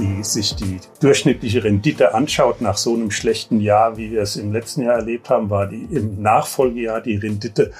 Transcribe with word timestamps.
die 0.00 0.24
sich 0.24 0.54
die 0.56 0.80
durchschnittliche 1.00 1.62
Rendite 1.62 2.14
anschaut 2.14 2.60
nach 2.60 2.76
so 2.76 2.94
einem 2.94 3.10
schlechten 3.10 3.60
Jahr, 3.60 3.96
wie 3.96 4.10
wir 4.10 4.22
es 4.22 4.36
im 4.36 4.52
letzten 4.52 4.82
Jahr 4.82 4.96
erlebt 4.96 5.30
haben, 5.30 5.50
war 5.50 5.66
die 5.66 5.84
im 5.90 6.20
Nachfolgejahr 6.22 7.00
die 7.00 7.16
Rendite 7.16 7.72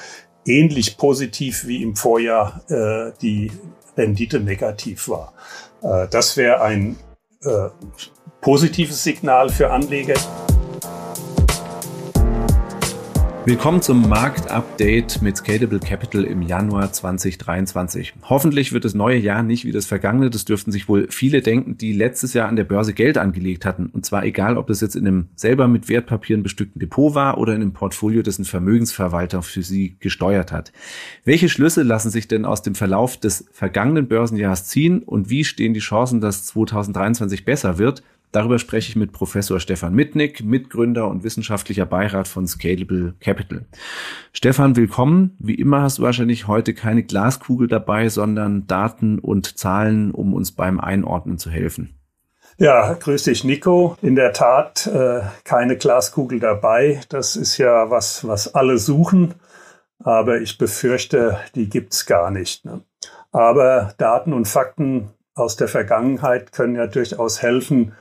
ähnlich 0.45 0.97
positiv 0.97 1.67
wie 1.67 1.83
im 1.83 1.97
Vorjahr 1.97 2.61
äh, 2.69 3.13
die 3.21 3.51
Rendite 3.97 4.41
negativ 4.41 5.09
war. 5.09 5.33
Äh, 5.83 6.09
das 6.11 6.37
wäre 6.37 6.61
ein 6.63 6.97
äh, 7.43 7.69
positives 8.41 9.03
Signal 9.03 9.49
für 9.49 9.71
Anleger. 9.71 10.15
Willkommen 13.47 13.81
zum 13.81 14.07
Marktupdate 14.07 15.23
mit 15.23 15.39
Scalable 15.39 15.81
Capital 15.81 16.25
im 16.25 16.43
Januar 16.43 16.93
2023. 16.93 18.13
Hoffentlich 18.25 18.75
wird 18.75 18.85
das 18.85 18.93
neue 18.93 19.17
Jahr 19.17 19.43
nicht 19.43 19.65
wie 19.65 19.73
das 19.73 19.87
vergangene. 19.87 20.29
Das 20.29 20.45
dürften 20.45 20.71
sich 20.71 20.91
wohl 20.91 21.07
viele 21.09 21.41
denken, 21.41 21.79
die 21.79 21.95
letztes 21.95 22.35
Jahr 22.35 22.49
an 22.49 22.57
der 22.57 22.65
Börse 22.65 22.93
Geld 22.93 23.17
angelegt 23.17 23.65
hatten. 23.65 23.87
Und 23.87 24.05
zwar 24.05 24.25
egal, 24.25 24.59
ob 24.59 24.67
das 24.67 24.83
jetzt 24.83 24.95
in 24.95 25.07
einem 25.07 25.29
selber 25.37 25.69
mit 25.69 25.89
Wertpapieren 25.89 26.43
bestückten 26.43 26.81
Depot 26.81 27.15
war 27.15 27.39
oder 27.39 27.55
in 27.55 27.63
einem 27.63 27.73
Portfolio, 27.73 28.21
das 28.21 28.39
ein 28.39 28.45
Vermögensverwalter 28.45 29.41
für 29.41 29.63
sie 29.63 29.97
gesteuert 30.01 30.53
hat. 30.53 30.71
Welche 31.25 31.49
Schlüsse 31.49 31.83
lassen 31.83 32.11
sich 32.11 32.29
denn 32.29 32.45
aus 32.45 32.61
dem 32.61 32.75
Verlauf 32.75 33.17
des 33.17 33.47
vergangenen 33.53 34.07
Börsenjahres 34.07 34.67
ziehen 34.67 35.03
und 35.03 35.31
wie 35.31 35.45
stehen 35.45 35.73
die 35.73 35.81
Chancen, 35.81 36.21
dass 36.21 36.45
2023 36.45 37.47
besser 37.47 37.79
wird? 37.79 38.03
Darüber 38.33 38.61
spreche 38.61 38.91
ich 38.91 38.97
mit 38.97 39.13
Professor 39.13 39.59
Stefan 39.59 39.93
Mitnick, 39.93 40.45
Mitgründer 40.45 41.09
und 41.09 41.25
wissenschaftlicher 41.25 41.85
Beirat 41.85 42.29
von 42.29 42.47
Scalable 42.47 43.15
Capital. 43.19 43.67
Stefan, 44.33 44.77
willkommen. 44.77 45.37
Wie 45.41 45.57
immer 45.57 45.83
hast 45.83 45.99
du 45.99 46.03
wahrscheinlich 46.03 46.47
heute 46.47 46.73
keine 46.73 47.03
Glaskugel 47.03 47.67
dabei, 47.67 48.09
sondern 48.09 48.69
Daten 48.69 49.19
und 49.19 49.59
Zahlen, 49.59 50.13
um 50.13 50.33
uns 50.33 50.53
beim 50.53 50.79
Einordnen 50.79 51.39
zu 51.39 51.51
helfen. 51.51 51.97
Ja, 52.57 52.93
grüß 52.93 53.25
dich, 53.25 53.43
Nico. 53.43 53.97
In 54.01 54.15
der 54.15 54.33
Tat 54.33 54.87
äh, 54.87 55.23
keine 55.43 55.77
Glaskugel 55.77 56.39
dabei. 56.39 57.01
Das 57.09 57.35
ist 57.35 57.59
ja 57.59 57.91
was, 57.91 58.29
was 58.29 58.55
alle 58.55 58.79
suchen. 58.79 59.35
Aber 60.05 60.41
ich 60.41 60.57
befürchte, 60.57 61.39
die 61.57 61.69
gibt's 61.69 62.07
gar 62.07 62.31
nicht. 62.31 62.65
Ne? 62.65 62.83
Aber 63.33 63.95
Daten 63.99 64.33
und 64.33 64.47
Fakten 64.47 65.11
aus 65.35 65.57
der 65.57 65.69
Vergangenheit 65.69 66.53
können 66.53 66.77
ja 66.77 66.87
durchaus 66.87 67.43
helfen, 67.43 67.93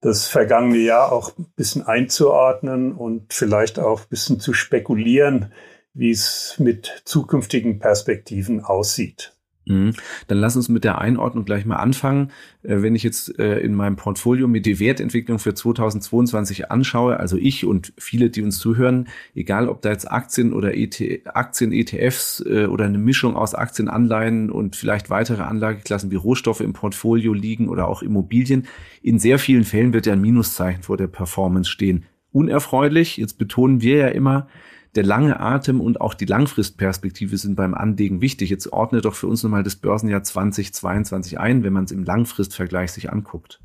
das 0.00 0.28
vergangene 0.28 0.78
Jahr 0.78 1.12
auch 1.12 1.36
ein 1.38 1.46
bisschen 1.56 1.82
einzuordnen 1.86 2.92
und 2.92 3.32
vielleicht 3.32 3.78
auch 3.78 4.02
ein 4.02 4.08
bisschen 4.08 4.40
zu 4.40 4.52
spekulieren, 4.52 5.52
wie 5.92 6.10
es 6.10 6.56
mit 6.58 7.02
zukünftigen 7.04 7.78
Perspektiven 7.78 8.64
aussieht. 8.64 9.36
Mhm. 9.68 9.92
Dann 10.26 10.38
lass 10.38 10.56
uns 10.56 10.68
mit 10.68 10.84
der 10.84 10.98
Einordnung 10.98 11.44
gleich 11.44 11.66
mal 11.66 11.76
anfangen. 11.76 12.30
Äh, 12.62 12.82
wenn 12.82 12.94
ich 12.94 13.02
jetzt 13.02 13.38
äh, 13.38 13.58
in 13.60 13.74
meinem 13.74 13.96
Portfolio 13.96 14.48
mir 14.48 14.62
die 14.62 14.80
Wertentwicklung 14.80 15.38
für 15.38 15.54
2022 15.54 16.70
anschaue, 16.70 17.20
also 17.20 17.36
ich 17.36 17.66
und 17.66 17.92
viele, 17.98 18.30
die 18.30 18.42
uns 18.42 18.58
zuhören, 18.58 19.08
egal 19.34 19.68
ob 19.68 19.82
da 19.82 19.90
jetzt 19.90 20.10
Aktien 20.10 20.52
oder 20.52 20.74
ET, 20.74 21.00
Aktien, 21.26 21.72
ETFs 21.72 22.42
äh, 22.46 22.66
oder 22.66 22.86
eine 22.86 22.98
Mischung 22.98 23.36
aus 23.36 23.54
Aktien, 23.54 23.88
Anleihen 23.88 24.50
und 24.50 24.74
vielleicht 24.74 25.10
weitere 25.10 25.42
Anlageklassen 25.42 26.10
wie 26.10 26.16
Rohstoffe 26.16 26.60
im 26.60 26.72
Portfolio 26.72 27.34
liegen 27.34 27.68
oder 27.68 27.88
auch 27.88 28.02
Immobilien, 28.02 28.66
in 29.02 29.18
sehr 29.18 29.38
vielen 29.38 29.64
Fällen 29.64 29.92
wird 29.92 30.06
ja 30.06 30.14
ein 30.14 30.20
Minuszeichen 30.20 30.82
vor 30.82 30.96
der 30.96 31.08
Performance 31.08 31.70
stehen. 31.70 32.06
Unerfreulich, 32.32 33.16
jetzt 33.16 33.38
betonen 33.38 33.82
wir 33.82 33.96
ja 33.96 34.08
immer, 34.08 34.48
der 34.94 35.04
lange 35.04 35.38
Atem 35.40 35.80
und 35.80 36.00
auch 36.00 36.14
die 36.14 36.24
Langfristperspektive 36.24 37.36
sind 37.36 37.56
beim 37.56 37.74
Anlegen 37.74 38.20
wichtig. 38.20 38.50
Jetzt 38.50 38.72
ordne 38.72 39.00
doch 39.00 39.14
für 39.14 39.26
uns 39.26 39.42
nochmal 39.42 39.62
das 39.62 39.76
Börsenjahr 39.76 40.22
2022 40.22 41.38
ein, 41.38 41.62
wenn 41.64 41.72
man 41.72 41.84
es 41.84 41.92
im 41.92 42.04
Langfristvergleich 42.04 42.92
sich 42.92 43.10
anguckt. 43.10 43.60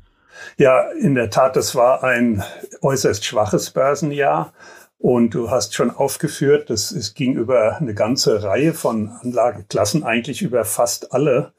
Ja, 0.56 0.90
in 1.00 1.14
der 1.14 1.30
Tat, 1.30 1.56
das 1.56 1.74
war 1.74 2.02
ein 2.02 2.42
äußerst 2.82 3.24
schwaches 3.24 3.70
Börsenjahr. 3.70 4.52
Und 4.98 5.34
du 5.34 5.50
hast 5.50 5.74
schon 5.74 5.90
aufgeführt, 5.90 6.70
dass 6.70 6.90
es 6.90 7.12
ging 7.12 7.34
über 7.34 7.76
eine 7.76 7.92
ganze 7.92 8.42
Reihe 8.42 8.72
von 8.72 9.10
Anlageklassen, 9.10 10.02
eigentlich 10.02 10.40
über 10.40 10.64
fast 10.64 11.12
alle. 11.12 11.52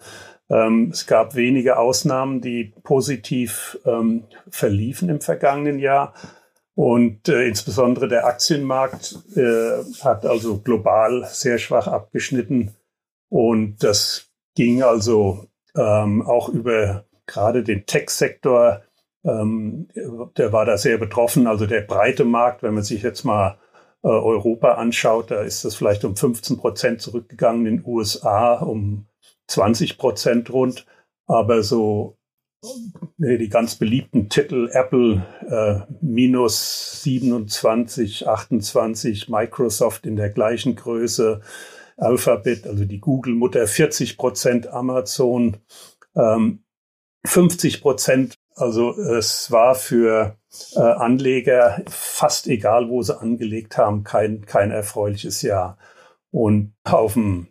Ähm, 0.49 0.89
es 0.91 1.05
gab 1.05 1.35
wenige 1.35 1.77
Ausnahmen, 1.77 2.41
die 2.41 2.73
positiv 2.83 3.77
ähm, 3.85 4.23
verliefen 4.49 5.09
im 5.09 5.21
vergangenen 5.21 5.77
Jahr. 5.77 6.13
Und 6.75 7.29
äh, 7.29 7.47
insbesondere 7.47 8.09
der 8.09 8.25
Aktienmarkt 8.25 9.17
äh, 9.35 9.83
hat 10.01 10.25
also 10.25 10.59
global 10.59 11.25
sehr 11.31 11.57
schwach 11.57 11.87
abgeschnitten. 11.87 12.75
Und 13.29 13.81
das 13.81 14.29
ging 14.55 14.83
also 14.83 15.47
ähm, 15.75 16.21
auch 16.21 16.49
über 16.49 17.05
gerade 17.25 17.63
den 17.63 17.85
Tech-Sektor. 17.85 18.81
Ähm, 19.23 19.87
der 20.37 20.51
war 20.51 20.65
da 20.65 20.77
sehr 20.77 20.97
betroffen. 20.97 21.47
Also 21.47 21.65
der 21.65 21.81
breite 21.81 22.25
Markt, 22.25 22.61
wenn 22.61 22.73
man 22.73 22.83
sich 22.83 23.01
jetzt 23.03 23.23
mal 23.23 23.57
äh, 24.03 24.07
Europa 24.07 24.73
anschaut, 24.73 25.31
da 25.31 25.41
ist 25.41 25.63
das 25.63 25.75
vielleicht 25.75 26.03
um 26.03 26.17
15 26.17 26.57
Prozent 26.57 27.01
zurückgegangen, 27.01 27.65
in 27.65 27.77
den 27.77 27.85
USA 27.85 28.55
um 28.55 29.07
20 29.47 29.97
Prozent 29.97 30.51
rund. 30.51 30.85
Aber 31.25 31.63
so 31.63 32.17
die 33.17 33.49
ganz 33.49 33.75
beliebten 33.75 34.29
Titel 34.29 34.69
Apple 34.71 35.25
äh, 35.47 35.93
minus 36.01 37.03
27, 37.03 38.27
28, 38.27 39.29
Microsoft 39.29 40.05
in 40.05 40.15
der 40.15 40.29
gleichen 40.29 40.75
Größe, 40.75 41.41
Alphabet, 41.97 42.67
also 42.67 42.85
die 42.85 42.99
Google-Mutter 42.99 43.67
40 43.67 44.17
Prozent, 44.17 44.67
Amazon 44.67 45.57
ähm, 46.15 46.63
50 47.25 47.81
Prozent. 47.81 48.35
Also 48.55 48.91
es 48.91 49.51
war 49.51 49.75
für 49.75 50.37
äh, 50.75 50.79
Anleger 50.79 51.83
fast 51.87 52.47
egal, 52.47 52.89
wo 52.89 53.01
sie 53.01 53.19
angelegt 53.19 53.77
haben, 53.77 54.03
kein, 54.03 54.45
kein 54.45 54.71
erfreuliches 54.71 55.41
Jahr. 55.41 55.77
Und 56.31 56.73
auf 56.83 57.13
dem 57.13 57.47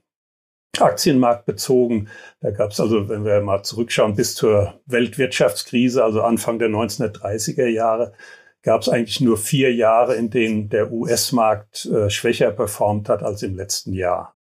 Aktienmarkt 0.81 1.47
bezogen. 1.47 2.09
Da 2.41 2.51
gab 2.51 2.71
es 2.71 2.81
also, 2.81 3.09
wenn 3.09 3.25
wir 3.25 3.41
mal 3.41 3.63
zurückschauen, 3.63 4.15
bis 4.15 4.35
zur 4.35 4.81
Weltwirtschaftskrise, 4.87 6.05
also 6.05 6.23
Anfang 6.23 6.59
der 6.59 6.69
1930er 6.69 7.67
Jahre, 7.67 8.13
gab 8.63 8.81
es 8.81 8.89
eigentlich 8.89 9.21
nur 9.21 9.37
vier 9.37 9.75
Jahre, 9.75 10.15
in 10.15 10.31
denen 10.31 10.69
der 10.69 10.91
US-Markt 10.91 11.87
äh, 11.87 12.11
schwächer 12.11 12.51
performt 12.51 13.09
hat 13.09 13.23
als 13.23 13.43
im 13.43 13.57
letzten 13.57 13.93
Jahr. 13.93 14.35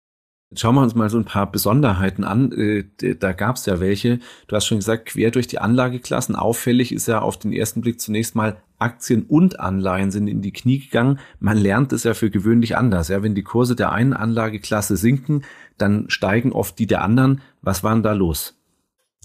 Schauen 0.53 0.75
wir 0.75 0.81
uns 0.81 0.95
mal 0.95 1.09
so 1.09 1.17
ein 1.17 1.23
paar 1.23 1.49
Besonderheiten 1.49 2.25
an. 2.25 2.51
Äh, 2.51 3.15
da 3.15 3.31
gab 3.31 3.55
es 3.55 3.65
ja 3.65 3.79
welche. 3.79 4.19
Du 4.47 4.55
hast 4.55 4.65
schon 4.65 4.79
gesagt, 4.79 5.05
quer 5.05 5.31
durch 5.31 5.47
die 5.47 5.59
Anlageklassen. 5.59 6.35
Auffällig 6.35 6.91
ist 6.91 7.07
ja 7.07 7.21
auf 7.21 7.39
den 7.39 7.53
ersten 7.53 7.79
Blick 7.79 8.01
zunächst 8.01 8.35
mal 8.35 8.57
Aktien 8.77 9.23
und 9.23 9.61
Anleihen 9.61 10.11
sind 10.11 10.27
in 10.27 10.41
die 10.41 10.51
Knie 10.51 10.79
gegangen. 10.79 11.19
Man 11.39 11.57
lernt 11.57 11.93
es 11.93 12.03
ja 12.03 12.13
für 12.13 12.29
gewöhnlich 12.29 12.75
anders. 12.75 13.07
Ja, 13.07 13.23
wenn 13.23 13.35
die 13.35 13.43
Kurse 13.43 13.77
der 13.77 13.93
einen 13.93 14.13
Anlageklasse 14.13 14.97
sinken, 14.97 15.43
dann 15.81 16.09
steigen 16.09 16.51
oft 16.51 16.77
die 16.79 16.87
der 16.87 17.01
anderen. 17.01 17.41
Was 17.61 17.83
war 17.83 17.93
denn 17.93 18.03
da 18.03 18.13
los? 18.13 18.57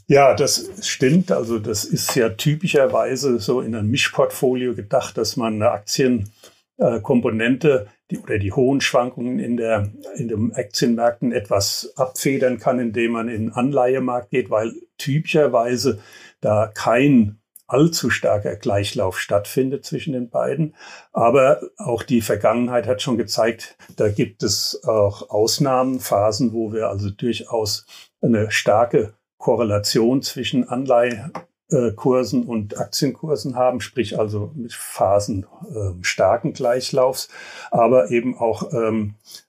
Ja, 0.09 0.35
das 0.35 0.71
stimmt. 0.87 1.33
Also 1.33 1.59
das 1.59 1.85
ist 1.85 2.15
ja 2.15 2.29
typischerweise 2.31 3.41
so 3.41 3.61
in 3.61 3.75
einem 3.75 3.91
Mischportfolio 3.91 4.75
gedacht, 4.75 5.19
dass 5.19 5.37
man 5.37 5.55
eine 5.55 5.73
Aktienkomponente 5.73 7.89
die, 8.11 8.19
oder 8.19 8.39
die 8.39 8.53
hohen 8.53 8.81
Schwankungen 8.81 9.41
in, 9.41 9.57
der, 9.57 9.91
in 10.17 10.29
den 10.29 10.55
Aktienmärkten 10.55 11.33
etwas 11.33 11.93
abfedern 11.97 12.59
kann, 12.59 12.79
indem 12.79 13.11
man 13.13 13.29
in 13.29 13.47
den 13.47 13.53
Anleihemarkt 13.53 14.31
geht, 14.31 14.49
weil 14.49 14.75
typischerweise 14.97 15.99
da 16.41 16.71
kein 16.73 17.41
allzu 17.67 18.11
starker 18.11 18.57
Gleichlauf 18.57 19.19
stattfindet 19.19 19.85
zwischen 19.85 20.13
den 20.13 20.31
beiden. 20.31 20.75
Aber 21.13 21.61
auch 21.77 22.03
die 22.03 22.21
Vergangenheit 22.21 22.87
hat 22.87 23.03
schon 23.03 23.17
gezeigt, 23.17 23.77
da 23.97 24.09
gibt 24.09 24.43
es 24.43 24.83
auch 24.85 25.31
Ausnahmen, 25.31 26.01
Phasen, 26.01 26.53
wo 26.53 26.73
wir 26.73 26.89
also 26.89 27.11
durchaus 27.11 27.87
eine 28.21 28.51
starke 28.51 29.15
Korrelation 29.39 30.23
zwischen 30.23 30.69
Anleihekursen 30.69 32.45
und 32.45 32.79
Aktienkursen 32.79 33.57
haben, 33.57 33.81
sprich 33.81 34.19
also 34.19 34.53
mit 34.55 34.73
Phasen 34.73 35.47
äh, 35.69 36.03
starken 36.03 36.53
Gleichlaufs, 36.53 37.29
aber 37.71 38.11
eben 38.11 38.37
auch 38.39 38.73
ähm, 38.73 39.15
äh, 39.25 39.46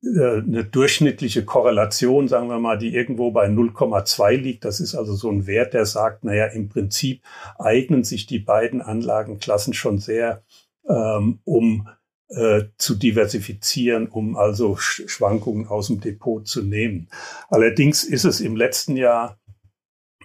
eine 0.00 0.64
durchschnittliche 0.64 1.44
Korrelation, 1.44 2.28
sagen 2.28 2.48
wir 2.48 2.60
mal, 2.60 2.78
die 2.78 2.94
irgendwo 2.94 3.32
bei 3.32 3.46
0,2 3.48 4.36
liegt. 4.36 4.64
Das 4.64 4.80
ist 4.80 4.94
also 4.94 5.14
so 5.14 5.30
ein 5.30 5.46
Wert, 5.46 5.74
der 5.74 5.86
sagt, 5.86 6.24
naja, 6.24 6.46
im 6.46 6.68
Prinzip 6.68 7.22
eignen 7.58 8.04
sich 8.04 8.26
die 8.26 8.38
beiden 8.38 8.80
Anlagenklassen 8.80 9.74
schon 9.74 9.98
sehr, 9.98 10.42
ähm, 10.88 11.40
um 11.44 11.88
äh, 12.28 12.64
zu 12.76 12.94
diversifizieren, 12.94 14.06
um 14.06 14.36
also 14.36 14.76
Schwankungen 14.76 15.66
aus 15.66 15.88
dem 15.88 16.00
Depot 16.00 16.46
zu 16.46 16.62
nehmen. 16.62 17.08
Allerdings 17.48 18.04
ist 18.04 18.24
es 18.24 18.40
im 18.40 18.54
letzten 18.54 18.96
Jahr 18.96 19.38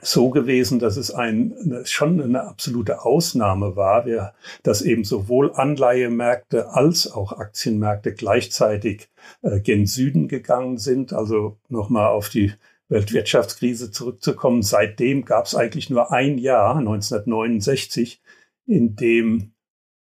so 0.03 0.29
gewesen, 0.29 0.79
dass 0.79 0.97
es 0.97 1.11
ein, 1.11 1.55
schon 1.85 2.21
eine 2.21 2.43
absolute 2.43 3.03
Ausnahme 3.03 3.75
war, 3.75 4.33
dass 4.61 4.81
eben 4.81 5.03
sowohl 5.03 5.53
Anleihemärkte 5.53 6.69
als 6.69 7.11
auch 7.11 7.33
Aktienmärkte 7.33 8.13
gleichzeitig 8.13 9.09
äh, 9.41 9.59
gen 9.59 9.85
Süden 9.85 10.27
gegangen 10.27 10.77
sind. 10.77 11.13
Also 11.13 11.57
nochmal 11.69 12.07
auf 12.07 12.29
die 12.29 12.53
Weltwirtschaftskrise 12.89 13.91
zurückzukommen. 13.91 14.61
Seitdem 14.61 15.25
gab 15.25 15.45
es 15.45 15.55
eigentlich 15.55 15.89
nur 15.89 16.11
ein 16.11 16.37
Jahr, 16.37 16.75
1969, 16.75 18.21
in 18.65 18.95
dem 18.95 19.53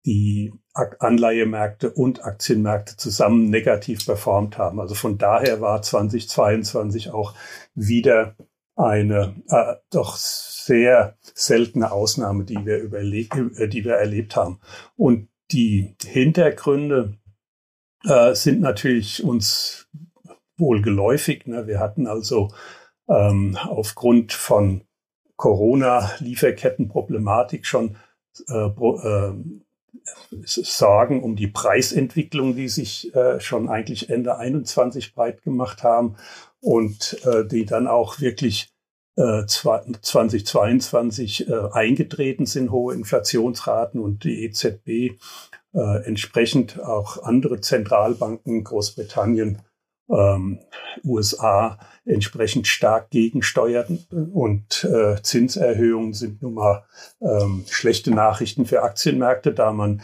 die 0.05 0.53
Anleihemärkte 0.73 1.91
und 1.91 2.23
Aktienmärkte 2.23 2.95
zusammen 2.95 3.49
negativ 3.49 4.05
performt 4.05 4.57
haben. 4.57 4.79
Also 4.79 4.95
von 4.95 5.17
daher 5.17 5.59
war 5.59 5.81
2022 5.81 7.11
auch 7.11 7.35
wieder 7.75 8.35
eine 8.79 9.35
äh, 9.49 9.75
doch 9.91 10.15
sehr 10.15 11.17
seltene 11.21 11.91
Ausnahme, 11.91 12.45
die 12.45 12.65
wir, 12.65 12.93
äh, 12.93 13.67
die 13.67 13.83
wir 13.83 13.95
erlebt 13.95 14.37
haben. 14.37 14.61
Und 14.95 15.27
die 15.51 15.95
Hintergründe 16.01 17.17
äh, 18.05 18.33
sind 18.33 18.61
natürlich 18.61 19.21
uns 19.23 19.89
wohl 20.57 20.81
geläufig. 20.81 21.45
Ne? 21.45 21.67
Wir 21.67 21.79
hatten 21.79 22.07
also 22.07 22.51
ähm, 23.09 23.57
aufgrund 23.57 24.33
von 24.33 24.85
Corona-Lieferkettenproblematik 25.35 27.65
schon 27.65 27.97
äh, 28.47 28.67
äh, 28.67 29.33
Sorgen 30.45 31.23
um 31.23 31.35
die 31.35 31.47
Preisentwicklung, 31.47 32.55
die 32.55 32.69
sich 32.69 33.13
äh, 33.15 33.39
schon 33.39 33.69
eigentlich 33.69 34.09
Ende 34.09 34.37
21 34.37 35.13
breit 35.13 35.43
gemacht 35.43 35.83
haben 35.83 36.15
und 36.61 37.17
äh, 37.25 37.45
die 37.45 37.65
dann 37.65 37.87
auch 37.87 38.19
wirklich 38.19 38.69
äh, 39.15 39.45
2022 39.45 41.49
äh, 41.49 41.53
eingetreten 41.71 42.45
sind, 42.45 42.71
hohe 42.71 42.93
Inflationsraten 42.93 43.99
und 43.99 44.23
die 44.23 44.45
EZB 44.45 45.17
äh, 45.73 46.05
entsprechend 46.05 46.79
auch 46.79 47.23
andere 47.23 47.61
Zentralbanken, 47.61 48.63
Großbritannien, 48.63 49.61
ähm, 50.09 50.59
USA 51.03 51.79
entsprechend 52.05 52.67
stark 52.67 53.09
gegensteuerten 53.11 54.05
und 54.33 54.83
äh, 54.83 55.21
Zinserhöhungen 55.21 56.13
sind 56.13 56.41
nun 56.41 56.55
mal 56.55 56.85
ähm, 57.21 57.63
schlechte 57.69 58.11
Nachrichten 58.11 58.65
für 58.65 58.83
Aktienmärkte, 58.83 59.53
da 59.53 59.71
man 59.71 60.01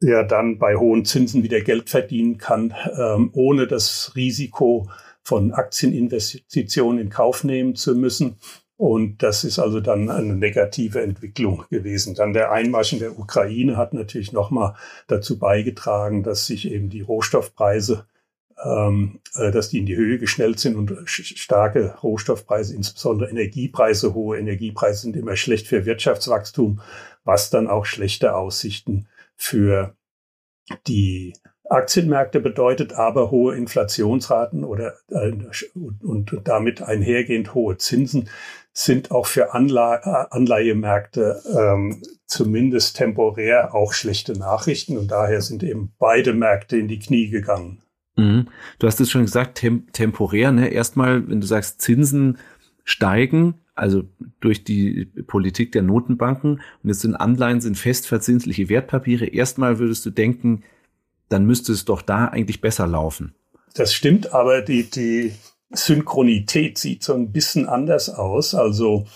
ja 0.00 0.22
dann 0.22 0.58
bei 0.58 0.76
hohen 0.76 1.04
Zinsen 1.04 1.42
wieder 1.42 1.60
Geld 1.60 1.90
verdienen 1.90 2.38
kann, 2.38 2.74
ähm, 2.98 3.30
ohne 3.34 3.66
das 3.66 4.12
Risiko 4.16 4.88
von 5.22 5.52
Aktieninvestitionen 5.52 7.00
in 7.00 7.10
Kauf 7.10 7.44
nehmen 7.44 7.74
zu 7.74 7.94
müssen. 7.94 8.36
Und 8.78 9.22
das 9.22 9.44
ist 9.44 9.58
also 9.58 9.80
dann 9.80 10.10
eine 10.10 10.36
negative 10.36 11.00
Entwicklung 11.00 11.64
gewesen. 11.70 12.14
Dann 12.14 12.34
der 12.34 12.52
Einmarsch 12.52 12.92
in 12.92 12.98
der 12.98 13.18
Ukraine 13.18 13.76
hat 13.76 13.94
natürlich 13.94 14.32
nochmal 14.32 14.74
dazu 15.08 15.38
beigetragen, 15.38 16.22
dass 16.22 16.46
sich 16.46 16.70
eben 16.70 16.90
die 16.90 17.00
Rohstoffpreise 17.00 18.06
äh, 18.06 18.15
dass 18.56 19.68
die 19.68 19.78
in 19.78 19.86
die 19.86 19.96
Höhe 19.96 20.18
geschnellt 20.18 20.58
sind 20.58 20.76
und 20.76 20.92
starke 21.06 21.94
Rohstoffpreise, 22.02 22.74
insbesondere 22.74 23.28
Energiepreise, 23.28 24.14
hohe 24.14 24.38
Energiepreise 24.38 25.02
sind 25.02 25.16
immer 25.16 25.36
schlecht 25.36 25.68
für 25.68 25.84
Wirtschaftswachstum, 25.84 26.80
was 27.24 27.50
dann 27.50 27.68
auch 27.68 27.84
schlechte 27.84 28.34
Aussichten 28.34 29.08
für 29.36 29.94
die 30.86 31.34
Aktienmärkte 31.68 32.40
bedeutet, 32.40 32.92
aber 32.92 33.30
hohe 33.30 33.56
Inflationsraten 33.56 34.64
oder 34.64 34.94
äh, 35.10 35.32
und, 36.00 36.40
damit 36.44 36.82
einhergehend 36.82 37.54
hohe 37.54 37.76
Zinsen 37.76 38.28
sind 38.72 39.10
auch 39.10 39.26
für 39.26 39.52
Anla 39.54 39.94
Anleihemärkte 40.30 41.42
ähm, 41.56 42.02
zumindest 42.26 42.96
temporär 42.96 43.74
auch 43.74 43.92
schlechte 43.92 44.38
Nachrichten 44.38 44.96
und 44.96 45.10
daher 45.10 45.40
sind 45.40 45.62
eben 45.62 45.92
beide 45.98 46.34
Märkte 46.34 46.76
in 46.76 46.88
die 46.88 46.98
Knie 46.98 47.30
gegangen. 47.30 47.82
Mhm. 48.16 48.48
Du 48.78 48.86
hast 48.86 49.00
es 49.00 49.10
schon 49.10 49.22
gesagt, 49.22 49.58
tem 49.58 49.90
temporär. 49.92 50.52
Ne? 50.52 50.68
Erstmal, 50.68 51.28
wenn 51.28 51.40
du 51.40 51.46
sagst, 51.46 51.80
Zinsen 51.80 52.38
steigen, 52.84 53.54
also 53.74 54.04
durch 54.40 54.64
die 54.64 55.04
Politik 55.26 55.72
der 55.72 55.82
Notenbanken 55.82 56.60
und 56.82 56.88
jetzt 56.88 57.00
sind 57.00 57.14
Anleihen, 57.14 57.60
sind 57.60 57.76
festverzinsliche 57.76 58.68
Wertpapiere. 58.68 59.26
Erstmal 59.26 59.78
würdest 59.78 60.06
du 60.06 60.10
denken, 60.10 60.62
dann 61.28 61.44
müsste 61.44 61.72
es 61.72 61.84
doch 61.84 62.02
da 62.02 62.26
eigentlich 62.26 62.60
besser 62.60 62.86
laufen. 62.86 63.34
Das 63.74 63.92
stimmt, 63.92 64.32
aber 64.32 64.62
die, 64.62 64.88
die 64.88 65.32
Synchronität 65.70 66.78
sieht 66.78 67.02
so 67.02 67.12
ein 67.12 67.32
bisschen 67.32 67.68
anders 67.68 68.08
aus. 68.08 68.54
Also 68.54 69.06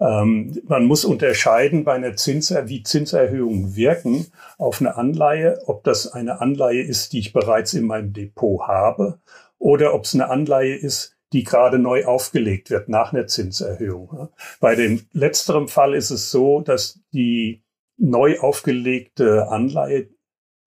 ähm, 0.00 0.60
man 0.66 0.84
muss 0.84 1.04
unterscheiden 1.04 1.84
bei 1.84 1.94
einer 1.94 2.16
Zinser, 2.16 2.68
wie 2.68 2.82
Zinserhöhungen 2.82 3.74
wirken 3.74 4.26
auf 4.56 4.80
eine 4.80 4.96
Anleihe, 4.96 5.60
ob 5.66 5.84
das 5.84 6.12
eine 6.12 6.40
Anleihe 6.40 6.82
ist, 6.82 7.12
die 7.12 7.18
ich 7.18 7.32
bereits 7.32 7.74
in 7.74 7.86
meinem 7.86 8.12
Depot 8.12 8.66
habe 8.66 9.18
oder 9.58 9.94
ob 9.94 10.04
es 10.04 10.14
eine 10.14 10.30
Anleihe 10.30 10.76
ist, 10.76 11.16
die 11.32 11.44
gerade 11.44 11.78
neu 11.78 12.04
aufgelegt 12.04 12.70
wird 12.70 12.88
nach 12.88 13.12
einer 13.12 13.26
Zinserhöhung. 13.26 14.28
Bei 14.60 14.74
dem 14.74 15.06
letzteren 15.12 15.68
Fall 15.68 15.94
ist 15.94 16.10
es 16.10 16.30
so, 16.30 16.60
dass 16.60 17.00
die 17.12 17.62
neu 17.98 18.38
aufgelegte 18.38 19.48
Anleihe 19.48 20.08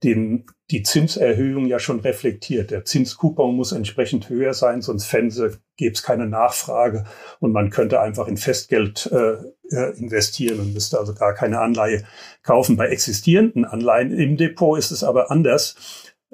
den, 0.03 0.45
die 0.71 0.83
Zinserhöhung 0.83 1.68
ja 1.68 1.80
schon 1.80 2.00
reflektiert. 2.00 2.71
Der 2.71 2.86
Zinskupon 2.86 3.56
muss 3.56 3.71
entsprechend 3.71 4.30
höher 4.30 4.53
sein, 4.53 4.81
sonst 4.81 5.06
fände, 5.06 5.59
gäbe 5.77 5.94
es 5.94 6.01
keine 6.01 6.27
Nachfrage 6.27 7.06
und 7.39 7.51
man 7.51 7.69
könnte 7.69 8.00
einfach 8.00 8.27
in 8.27 8.38
Festgeld 8.38 9.09
äh, 9.12 9.36
äh, 9.69 9.98
investieren 9.98 10.59
und 10.59 10.74
müsste 10.74 10.98
also 10.98 11.13
gar 11.13 11.33
keine 11.33 11.59
Anleihe 11.59 12.03
kaufen. 12.44 12.77
Bei 12.77 12.88
existierenden 12.88 13.65
Anleihen 13.65 14.12
im 14.12 14.38
Depot 14.38 14.77
ist 14.77 14.92
es 14.92 15.03
aber 15.03 15.30
anders. 15.30 15.75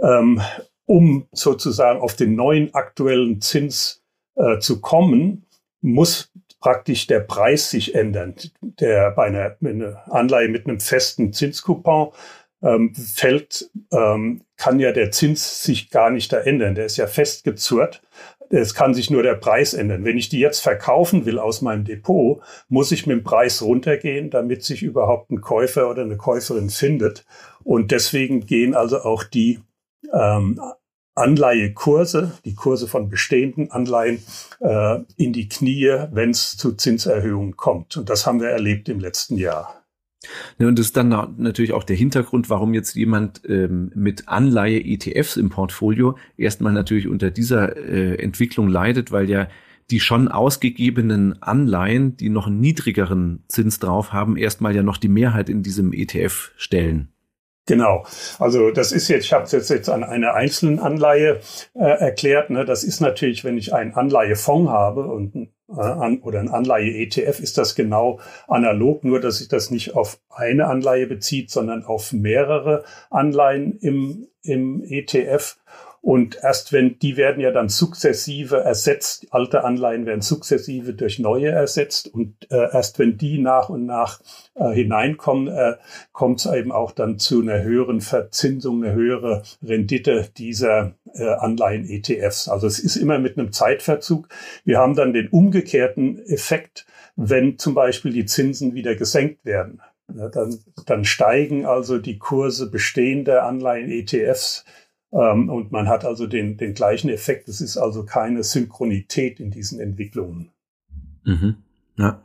Ähm, 0.02 0.42
um 0.86 1.28
sozusagen 1.34 2.00
auf 2.00 2.16
den 2.16 2.36
neuen 2.36 2.74
aktuellen 2.74 3.42
Zins 3.42 4.04
äh, 4.36 4.60
zu 4.60 4.80
kommen, 4.80 5.46
muss 5.82 6.32
praktisch 6.60 7.08
der 7.08 7.20
Preis 7.20 7.70
sich 7.70 7.94
ändern. 7.94 8.36
Der 8.62 9.12
bei 9.12 9.26
einer, 9.26 9.58
einer 9.62 10.12
Anleihe 10.12 10.48
mit 10.48 10.66
einem 10.66 10.80
festen 10.80 11.34
Zinskupon 11.34 12.14
ähm, 12.62 12.94
fällt, 12.96 13.70
ähm, 13.92 14.42
kann 14.58 14.80
ja 14.80 14.92
der 14.92 15.12
Zins 15.12 15.64
sich 15.64 15.90
gar 15.90 16.10
nicht 16.10 16.32
da 16.34 16.38
ändern. 16.38 16.76
Der 16.76 16.86
ist 16.86 16.98
ja 16.98 17.08
festgezurrt. 17.08 18.02
Es 18.50 18.74
kann 18.74 18.94
sich 18.94 19.10
nur 19.10 19.24
der 19.24 19.36
Preis 19.36 19.74
ändern. 19.74 20.06
Wenn 20.06 20.18
ich 20.18 20.30
die 20.30 20.40
jetzt 20.40 20.62
verkaufen 20.62 21.26
will 21.26 21.38
aus 21.38 21.62
meinem 21.62 21.84
Depot, 21.84 22.42
muss 22.70 22.92
ich 22.92 23.06
mit 23.06 23.18
dem 23.18 23.24
Preis 23.24 23.62
runtergehen, 23.62 24.30
damit 24.30 24.64
sich 24.64 24.84
überhaupt 24.84 25.32
ein 25.32 25.42
Käufer 25.42 25.90
oder 25.90 26.04
eine 26.04 26.18
Käuferin 26.18 26.70
findet. 26.70 27.26
Und 27.64 27.92
deswegen 27.92 28.46
gehen 28.46 28.74
also 28.74 29.02
auch 29.02 29.24
die 29.24 29.60
ähm, 30.14 30.62
Anleihekurse, 31.18 32.32
die 32.46 32.54
Kurse 32.54 32.88
von 32.88 33.10
bestehenden 33.10 33.72
Anleihen, 33.72 34.24
äh, 34.62 35.00
in 35.18 35.34
die 35.34 35.50
Knie, 35.50 36.06
wenn 36.12 36.30
es 36.30 36.56
zu 36.56 36.74
Zinserhöhungen 36.74 37.58
kommt. 37.58 37.98
Und 37.98 38.10
das 38.10 38.26
haben 38.26 38.40
wir 38.40 38.50
erlebt 38.50 38.88
im 38.88 39.00
letzten 39.00 39.38
Jahr. 39.38 39.77
Ja, 40.60 40.68
und 40.68 40.78
das 40.78 40.88
ist 40.88 40.98
dann 40.98 41.10
natürlich 41.38 41.74
auch 41.74 41.84
der 41.84 41.96
Hintergrund, 41.96 42.50
warum 42.50 42.74
jetzt 42.74 42.96
jemand 42.96 43.42
ähm, 43.48 43.92
mit 43.96 44.28
Anleihe 44.28 44.84
ETFs 44.84 45.38
im 45.38 45.50
Portfolio 45.50 46.18
erstmal 46.38 46.74
natürlich 46.74 47.08
unter 47.08 47.32
dieser 47.32 47.76
äh, 47.78 48.16
Entwicklung 48.16 48.68
leidet, 48.68 49.12
weil 49.12 49.30
ja 49.30 49.48
die 49.90 50.00
schon 50.00 50.28
ausgegebenen 50.28 51.42
Anleihen, 51.42 52.18
die 52.18 52.30
noch 52.30 52.48
einen 52.48 52.60
niedrigeren 52.60 53.44
Zins 53.48 53.80
drauf 53.80 54.12
haben, 54.12 54.36
erstmal 54.36 54.76
ja 54.76 54.84
noch 54.84 54.98
die 54.98 55.08
Mehrheit 55.08 55.50
in 55.50 55.64
diesem 55.64 55.94
ETF 55.94 56.52
stellen. 56.58 57.10
Genau. 57.68 58.06
Also 58.40 58.72
das 58.72 58.94
ist 58.94 59.10
jetzt, 59.10 59.26
ich 59.26 59.34
habe 59.34 59.44
es 59.44 59.52
jetzt, 59.52 59.70
jetzt 59.70 59.90
an 59.90 60.06
einer 60.06 60.34
einzelnen 60.34 60.80
Anleihe 60.80 61.42
äh, 61.76 61.84
erklärt. 61.84 62.50
Ne? 62.50 62.64
Das 62.64 62.84
ist 62.84 63.02
natürlich, 63.02 63.44
wenn 63.44 63.58
ich 63.58 63.74
einen 63.74 63.94
Anleihefonds 63.94 64.72
habe 64.72 65.06
und 65.08 65.36
äh, 65.36 65.82
an, 65.82 66.22
oder 66.22 66.40
ein 66.40 66.48
Anleihe-ETF, 66.48 67.42
ist 67.42 67.58
das 67.58 67.76
genau 67.76 68.20
analog, 68.48 69.04
nur 69.04 69.20
dass 69.20 69.40
sich 69.40 69.50
das 69.50 69.70
nicht 69.70 69.96
auf 69.96 70.20
eine 70.30 70.68
Anleihe 70.68 71.08
bezieht, 71.08 71.52
sondern 71.52 71.84
auf 71.84 72.14
mehrere 72.14 72.86
Anleihen 73.10 73.78
im, 73.80 74.28
im 74.44 74.82
ETF. 74.84 75.58
Und 76.02 76.38
erst 76.42 76.72
wenn, 76.72 77.00
die 77.00 77.18
werden 77.18 77.42
ja 77.42 77.52
dann 77.52 77.70
sukzessive 77.70 78.58
ersetzt, 78.58 79.28
alte 79.32 79.64
Anleihen 79.64 80.06
werden 80.06 80.22
sukzessive 80.22 80.94
durch 80.94 81.20
neue 81.20 81.50
ersetzt 81.50 82.14
und 82.14 82.36
äh, 82.50 82.72
erst 82.72 83.00
wenn 83.00 83.18
die 83.18 83.40
nach 83.40 83.70
und 83.70 83.86
nach 83.86 84.22
äh, 84.56 84.70
hineinkommen, 84.72 85.48
äh, 85.48 85.76
kommt 86.12 86.40
es 86.40 86.46
eben 86.46 86.72
auch 86.72 86.92
dann 86.92 87.20
zu 87.20 87.42
einer 87.42 87.62
höheren 87.62 88.02
Verzinsung, 88.02 88.84
eine 88.84 88.94
höhere 88.94 89.44
Rendite 89.64 90.30
dieser 90.38 90.94
äh, 91.14 91.28
Anleihen-ETFs. 91.28 92.48
Also 92.48 92.68
es 92.68 92.80
ist 92.80 92.96
immer 92.96 93.20
mit 93.20 93.38
einem 93.38 93.52
Zeitverzug. 93.52 94.30
Wir 94.64 94.78
haben 94.78 94.96
dann 94.96 95.14
den 95.14 95.30
umgekehrten 95.30 96.20
Effekt, 96.28 96.86
wenn 97.16 97.58
zum 97.58 97.74
Beispiel 97.74 98.14
die 98.14 98.26
Zinsen 98.26 98.76
wieder 98.76 98.96
gesenkt 98.96 99.46
werden. 99.46 99.82
Ja, 100.16 100.30
dann, 100.30 100.58
dann 100.86 101.04
steigen 101.04 101.66
also 101.66 101.98
die 101.98 102.18
Kurse 102.18 102.72
bestehender 102.72 103.44
Anleihen-ETFs 103.44 104.64
ähm, 105.12 105.50
und 105.50 105.72
man 105.72 105.88
hat 105.88 106.06
also 106.06 106.28
den, 106.28 106.58
den 106.58 106.74
gleichen 106.74 107.10
Effekt. 107.10 107.48
Es 107.48 107.62
ist 107.62 107.78
also 107.78 108.04
keine 108.04 108.44
Synchronität 108.44 109.40
in 109.40 109.52
diesen 109.52 109.80
Entwicklungen. 109.80 110.52
Mhm. 111.24 111.58
Ja. 111.98 112.22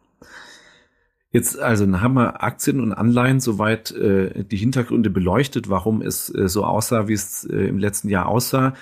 Jetzt 1.30 1.58
also 1.58 1.86
haben 2.00 2.14
wir 2.14 2.42
Aktien 2.42 2.80
und 2.80 2.92
Anleihen 2.92 3.40
soweit 3.40 3.90
äh, 3.92 4.44
die 4.44 4.58
Hintergründe 4.58 5.08
beleuchtet, 5.08 5.70
warum 5.70 6.02
es 6.02 6.32
äh, 6.34 6.46
so 6.46 6.64
aussah, 6.64 7.08
wie 7.08 7.14
es 7.14 7.44
äh, 7.44 7.68
im 7.68 7.78
letzten 7.78 8.10
Jahr 8.10 8.26
aussah. 8.26 8.74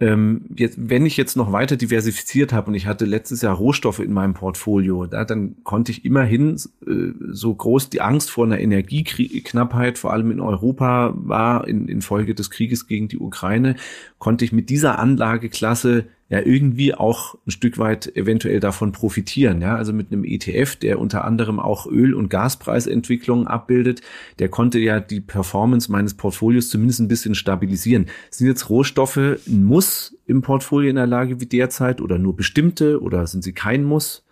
Ähm, 0.00 0.42
jetzt, 0.54 0.78
wenn 0.78 1.06
ich 1.06 1.16
jetzt 1.16 1.36
noch 1.36 1.50
weiter 1.50 1.76
diversifiziert 1.76 2.52
habe 2.52 2.68
und 2.68 2.74
ich 2.74 2.86
hatte 2.86 3.04
letztes 3.04 3.42
Jahr 3.42 3.56
Rohstoffe 3.56 3.98
in 3.98 4.12
meinem 4.12 4.34
Portfolio, 4.34 5.06
da, 5.06 5.24
dann 5.24 5.56
konnte 5.64 5.90
ich 5.90 6.04
immerhin 6.04 6.54
äh, 6.86 7.12
so 7.30 7.52
groß 7.52 7.90
die 7.90 8.00
Angst 8.00 8.30
vor 8.30 8.46
einer 8.46 8.60
Energieknappheit, 8.60 9.98
vor 9.98 10.12
allem 10.12 10.30
in 10.30 10.40
Europa, 10.40 11.14
war 11.16 11.66
in, 11.66 11.88
in 11.88 12.00
Folge 12.00 12.36
des 12.36 12.50
Krieges 12.50 12.86
gegen 12.86 13.08
die 13.08 13.18
Ukraine, 13.18 13.74
konnte 14.18 14.44
ich 14.44 14.52
mit 14.52 14.70
dieser 14.70 15.00
Anlageklasse 15.00 16.06
ja 16.28 16.40
irgendwie 16.40 16.94
auch 16.94 17.36
ein 17.46 17.50
Stück 17.50 17.78
weit 17.78 18.14
eventuell 18.16 18.60
davon 18.60 18.92
profitieren. 18.92 19.62
Ja, 19.62 19.76
also 19.76 19.92
mit 19.92 20.12
einem 20.12 20.24
ETF, 20.24 20.76
der 20.76 20.98
unter 20.98 21.24
anderem 21.24 21.58
auch 21.58 21.86
Öl- 21.86 22.14
und 22.14 22.28
Gaspreisentwicklungen 22.28 23.46
abbildet, 23.46 24.02
der 24.38 24.48
konnte 24.48 24.78
ja 24.78 25.00
die 25.00 25.20
Performance 25.20 25.90
meines 25.90 26.14
Portfolios 26.14 26.68
zumindest 26.68 27.00
ein 27.00 27.08
bisschen 27.08 27.34
stabilisieren. 27.34 28.06
Sind 28.30 28.46
jetzt 28.46 28.68
Rohstoffe 28.68 29.16
ein 29.16 29.64
Muss 29.64 30.16
im 30.26 30.42
Portfolio 30.42 30.90
in 30.90 30.96
der 30.96 31.06
Lage 31.06 31.40
wie 31.40 31.46
derzeit 31.46 32.00
oder 32.00 32.18
nur 32.18 32.36
bestimmte 32.36 33.00
oder 33.00 33.26
sind 33.26 33.42
sie 33.42 33.52
kein 33.54 33.84
Muss? 33.84 34.24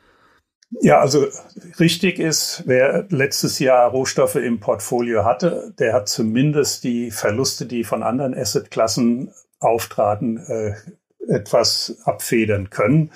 Ja, 0.81 0.99
also 0.99 1.27
richtig 1.79 2.19
ist, 2.19 2.65
wer 2.67 3.07
letztes 3.09 3.59
Jahr 3.61 3.89
Rohstoffe 3.89 4.35
im 4.35 4.59
Portfolio 4.59 5.25
hatte, 5.25 5.73
der 5.79 5.95
hat 5.95 6.09
zumindest 6.09 6.85
die 6.85 7.11
Verluste, 7.11 7.67
die 7.67 7.85
von 7.85 8.03
anderen 8.03 8.35
Assetklassen 8.35 9.33
auftraten, 9.61 10.39
äh, 10.39 10.75
etwas 11.29 11.99
abfedern 12.05 12.71
können. 12.71 13.11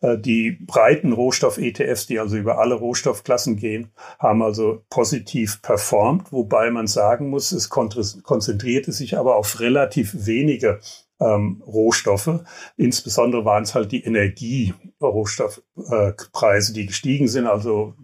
Äh, 0.00 0.18
die 0.18 0.52
breiten 0.52 1.12
Rohstoff-ETFs, 1.12 2.06
die 2.06 2.18
also 2.18 2.36
über 2.36 2.58
alle 2.58 2.74
Rohstoffklassen 2.74 3.56
gehen, 3.56 3.92
haben 4.18 4.42
also 4.42 4.84
positiv 4.90 5.62
performt, 5.62 6.32
wobei 6.32 6.70
man 6.70 6.86
sagen 6.86 7.30
muss, 7.30 7.52
es 7.52 7.70
konzentrierte 7.70 8.92
sich 8.92 9.16
aber 9.16 9.36
auf 9.36 9.60
relativ 9.60 10.26
wenige 10.26 10.80
ähm, 11.20 11.62
Rohstoffe. 11.66 12.40
Insbesondere 12.76 13.44
waren 13.44 13.62
es 13.62 13.74
halt 13.74 13.92
die 13.92 14.04
Energierohstoffpreise, 14.04 16.72
äh, 16.72 16.74
die 16.74 16.86
gestiegen 16.86 17.28
sind, 17.28 17.46
also 17.46 17.94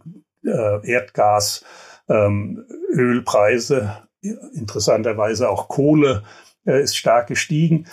äh, 0.44 0.88
Erdgas, 0.88 1.64
ähm, 2.08 2.64
Ölpreise, 2.90 4.08
interessanterweise 4.54 5.48
auch 5.48 5.68
Kohle 5.68 6.24
äh, 6.66 6.82
ist 6.82 6.96
stark 6.96 7.28
gestiegen. 7.28 7.86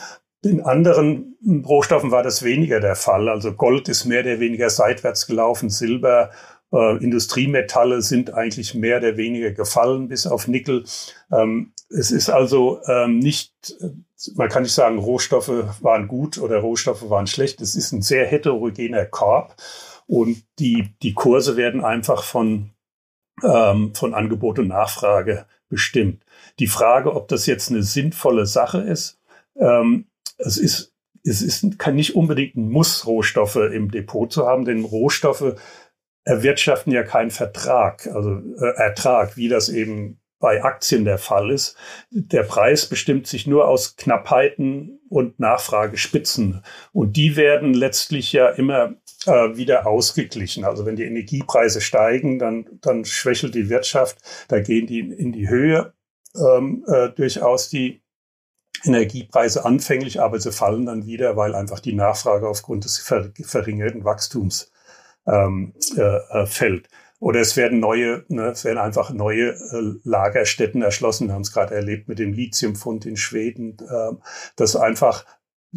In 0.45 0.61
anderen 0.61 1.37
Rohstoffen 1.65 2.11
war 2.11 2.23
das 2.23 2.43
weniger 2.43 2.79
der 2.79 2.95
Fall. 2.95 3.29
Also 3.29 3.53
Gold 3.53 3.89
ist 3.89 4.05
mehr 4.05 4.21
oder 4.21 4.39
weniger 4.39 4.69
seitwärts 4.69 5.25
gelaufen, 5.27 5.69
Silber, 5.69 6.31
äh, 6.71 7.03
Industriemetalle 7.03 8.01
sind 8.01 8.33
eigentlich 8.33 8.75
mehr 8.75 8.97
oder 8.97 9.17
weniger 9.17 9.51
gefallen, 9.51 10.07
bis 10.07 10.27
auf 10.27 10.47
Nickel. 10.47 10.83
Ähm, 11.31 11.73
es 11.89 12.11
ist 12.11 12.29
also 12.29 12.79
ähm, 12.87 13.19
nicht, 13.19 13.53
man 14.35 14.49
kann 14.49 14.63
nicht 14.63 14.73
sagen, 14.73 14.99
Rohstoffe 14.99 15.51
waren 15.81 16.07
gut 16.07 16.37
oder 16.37 16.59
Rohstoffe 16.59 17.09
waren 17.09 17.27
schlecht. 17.27 17.61
Es 17.61 17.75
ist 17.75 17.91
ein 17.91 18.01
sehr 18.01 18.25
heterogener 18.25 19.05
Korb 19.05 19.55
und 20.07 20.43
die, 20.59 20.89
die 21.01 21.13
Kurse 21.13 21.57
werden 21.57 21.83
einfach 21.83 22.23
von, 22.23 22.71
ähm, 23.43 23.93
von 23.95 24.13
Angebot 24.13 24.59
und 24.59 24.67
Nachfrage 24.67 25.45
bestimmt. 25.69 26.23
Die 26.59 26.67
Frage, 26.67 27.15
ob 27.15 27.27
das 27.27 27.45
jetzt 27.45 27.71
eine 27.71 27.83
sinnvolle 27.83 28.45
Sache 28.45 28.81
ist, 28.81 29.19
ähm, 29.57 30.05
es 30.37 30.57
ist, 30.57 30.93
es 31.23 31.41
ist, 31.41 31.79
kann 31.79 31.95
nicht 31.95 32.15
unbedingt 32.15 32.55
ein 32.55 32.69
Muss, 32.69 33.07
Rohstoffe 33.07 33.55
im 33.55 33.89
Depot 33.89 34.31
zu 34.31 34.45
haben, 34.45 34.65
denn 34.65 34.85
Rohstoffe 34.85 35.55
erwirtschaften 36.23 36.91
ja 36.91 37.03
keinen 37.03 37.31
Vertrag, 37.31 38.07
also 38.07 38.37
äh, 38.59 38.75
Ertrag, 38.77 39.37
wie 39.37 39.47
das 39.47 39.69
eben 39.69 40.19
bei 40.39 40.63
Aktien 40.63 41.05
der 41.05 41.17
Fall 41.17 41.49
ist. 41.49 41.75
Der 42.11 42.43
Preis 42.43 42.87
bestimmt 42.87 43.25
sich 43.25 43.47
nur 43.47 43.67
aus 43.67 43.95
Knappheiten 43.95 44.99
und 45.09 45.39
Nachfragespitzen. 45.39 46.61
Und 46.91 47.15
die 47.15 47.35
werden 47.35 47.73
letztlich 47.73 48.33
ja 48.33 48.49
immer 48.49 48.95
äh, 49.25 49.55
wieder 49.55 49.87
ausgeglichen. 49.87 50.65
Also 50.65 50.85
wenn 50.85 50.97
die 50.97 51.05
Energiepreise 51.05 51.81
steigen, 51.81 52.37
dann, 52.37 52.67
dann 52.81 53.05
schwächelt 53.05 53.55
die 53.55 53.69
Wirtschaft, 53.69 54.17
da 54.47 54.59
gehen 54.59 54.87
die 54.87 54.99
in 54.99 55.31
die 55.31 55.47
Höhe 55.47 55.93
ähm, 56.35 56.83
äh, 56.87 57.09
durchaus 57.09 57.69
die 57.69 58.01
Energiepreise 58.85 59.65
anfänglich, 59.65 60.21
aber 60.21 60.39
sie 60.39 60.51
fallen 60.51 60.85
dann 60.85 61.05
wieder, 61.05 61.35
weil 61.35 61.55
einfach 61.55 61.79
die 61.79 61.93
Nachfrage 61.93 62.47
aufgrund 62.47 62.85
des 62.85 62.97
verringerten 62.97 64.03
Wachstums 64.03 64.71
ähm, 65.27 65.73
äh, 65.97 66.01
äh, 66.01 66.45
fällt. 66.45 66.89
Oder 67.19 67.39
es 67.39 67.55
werden 67.55 67.79
neue, 67.79 68.25
ne, 68.27 68.47
es 68.49 68.65
werden 68.65 68.77
einfach 68.77 69.09
neue 69.11 69.53
äh, 69.53 69.99
Lagerstätten 70.03 70.81
erschlossen. 70.81 71.27
Wir 71.27 71.33
haben 71.33 71.41
es 71.41 71.53
gerade 71.53 71.73
erlebt 71.73 72.07
mit 72.07 72.19
dem 72.19 72.33
Lithiumfund 72.33 73.05
in 73.05 73.17
Schweden, 73.17 73.77
äh, 73.79 74.11
dass 74.55 74.75
einfach 74.75 75.25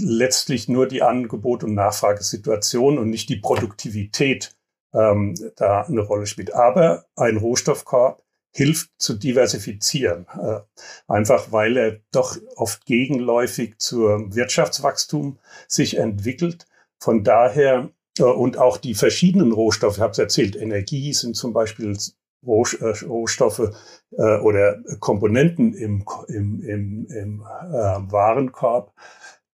letztlich 0.01 0.69
nur 0.69 0.87
die 0.87 1.03
Angebot- 1.03 1.65
und 1.65 1.75
Nachfragesituation 1.75 2.99
und 2.99 3.11
nicht 3.11 3.29
die 3.29 3.37
Produktivität 3.37 4.57
ähm, 4.93 5.35
da 5.57 5.83
eine 5.83 6.01
Rolle 6.01 6.27
spielt. 6.27 6.55
Aber 6.55 7.07
ein 7.17 7.37
Rohstoffkorb 7.37 8.23
hilft 8.53 8.91
zu 8.99 9.15
diversifizieren. 9.15 10.27
Äh, 10.41 10.61
einfach 11.07 11.53
weil 11.53 11.77
er 11.77 12.01
doch 12.13 12.37
oft 12.57 12.85
gegenläufig 12.87 13.79
zur 13.79 14.35
Wirtschaftswachstum 14.35 15.39
sich 15.67 15.97
entwickelt. 15.97 16.67
Von 16.99 17.25
daher 17.25 17.91
äh, 18.19 18.23
und 18.23 18.59
auch 18.59 18.77
die 18.77 18.95
verschiedenen 18.95 19.53
Rohstoffe, 19.53 19.97
ich 19.97 20.03
habe 20.03 20.13
es 20.13 20.19
erzählt, 20.19 20.57
Energie 20.57 21.13
sind 21.13 21.37
zum 21.37 21.53
Beispiel 21.53 21.93
äh, 21.93 23.07
Rohstoffe 23.07 23.73
oder 24.11 24.79
Komponenten 25.01 25.75
im, 25.75 26.05
im, 26.29 26.63
im, 26.63 27.07
im 27.07 27.41
Warenkorb 27.41 28.93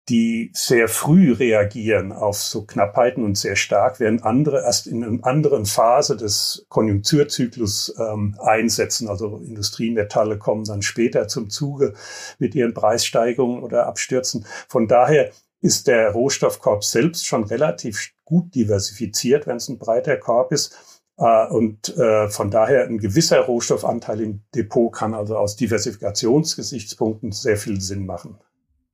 die 0.09 0.51
sehr 0.53 0.89
früh 0.89 1.33
reagieren 1.33 2.13
auf 2.13 2.37
so 2.37 2.67
Knappheiten 2.67 3.25
und 3.25 3.39
sehr 3.39 3.57
stark, 3.57 4.01
während 4.01 4.23
andere 4.23 4.63
erst 4.63 4.87
in 4.87 5.03
einer 5.03 5.25
anderen 5.25 5.65
Phase 5.65 6.17
des 6.17 6.67
Konjunkturzyklus 6.69 7.95
ähm, 7.99 8.37
einsetzen. 8.39 9.09
Also 9.09 9.39
Industriemetalle 9.39 10.39
kommen 10.39 10.65
dann 10.65 10.83
später 10.83 11.27
zum 11.27 11.49
Zuge 11.49 11.95
mit 12.39 12.55
ihren 12.55 12.75
Preissteigungen 12.75 13.63
oder 13.63 13.87
Abstürzen. 13.87 14.45
Von 14.69 14.89
daher 14.89 15.31
ist 15.63 15.87
der 15.87 16.11
Rohstoffkorb 16.11 16.85
selbst 16.85 17.25
schon 17.25 17.45
relativ 17.45 18.13
gut 18.25 18.55
diversifiziert, 18.55 19.47
wenn 19.47 19.57
es 19.57 19.69
ein 19.69 19.79
breiter 19.79 20.17
Korb 20.19 20.53
ist. 20.53 20.77
Uh, 21.17 21.47
und 21.49 21.97
uh, 21.97 22.29
von 22.29 22.51
daher 22.51 22.89
ein 22.89 22.99
gewisser 22.99 23.39
Rohstoffanteil 23.39 24.21
im 24.21 24.43
Depot 24.53 24.93
kann 24.93 25.15
also 25.15 25.37
aus 25.37 25.55
Diversifikationsgesichtspunkten 25.55 27.31
sehr 27.31 27.57
viel 27.57 27.81
Sinn 27.81 28.05
machen. 28.05 28.37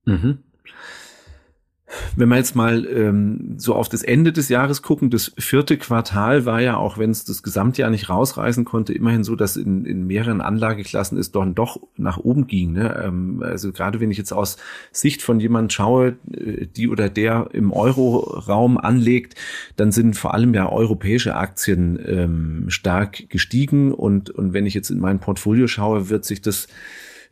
Mhm. 0.04 0.44
Wenn 2.16 2.28
wir 2.28 2.36
jetzt 2.36 2.54
mal 2.54 2.86
ähm, 2.86 3.54
so 3.56 3.74
auf 3.74 3.88
das 3.88 4.02
Ende 4.02 4.32
des 4.32 4.48
Jahres 4.48 4.82
gucken, 4.82 5.10
das 5.10 5.32
vierte 5.38 5.76
Quartal 5.76 6.44
war 6.46 6.60
ja, 6.60 6.76
auch 6.76 6.98
wenn 6.98 7.10
es 7.10 7.24
das 7.24 7.42
Gesamtjahr 7.42 7.90
nicht 7.90 8.08
rausreißen 8.08 8.64
konnte, 8.64 8.92
immerhin 8.92 9.24
so, 9.24 9.36
dass 9.36 9.56
in, 9.56 9.84
in 9.84 10.06
mehreren 10.06 10.40
Anlageklassen 10.40 11.18
es 11.18 11.32
dann 11.32 11.54
doch 11.54 11.80
nach 11.96 12.18
oben 12.18 12.46
ging. 12.46 12.72
Ne? 12.72 13.02
Ähm, 13.04 13.42
also 13.42 13.72
gerade 13.72 14.00
wenn 14.00 14.10
ich 14.10 14.18
jetzt 14.18 14.32
aus 14.32 14.56
Sicht 14.92 15.22
von 15.22 15.40
jemand 15.40 15.72
schaue, 15.72 16.16
äh, 16.32 16.66
die 16.66 16.88
oder 16.88 17.08
der 17.08 17.48
im 17.52 17.72
Euro-Raum 17.72 18.78
anlegt, 18.78 19.34
dann 19.76 19.92
sind 19.92 20.16
vor 20.16 20.34
allem 20.34 20.54
ja 20.54 20.68
europäische 20.68 21.36
Aktien 21.36 21.98
ähm, 22.06 22.64
stark 22.68 23.28
gestiegen. 23.28 23.92
Und, 23.92 24.30
und 24.30 24.52
wenn 24.52 24.66
ich 24.66 24.74
jetzt 24.74 24.90
in 24.90 25.00
mein 25.00 25.18
Portfolio 25.18 25.66
schaue, 25.66 26.08
wird 26.08 26.24
sich 26.24 26.40
das 26.40 26.68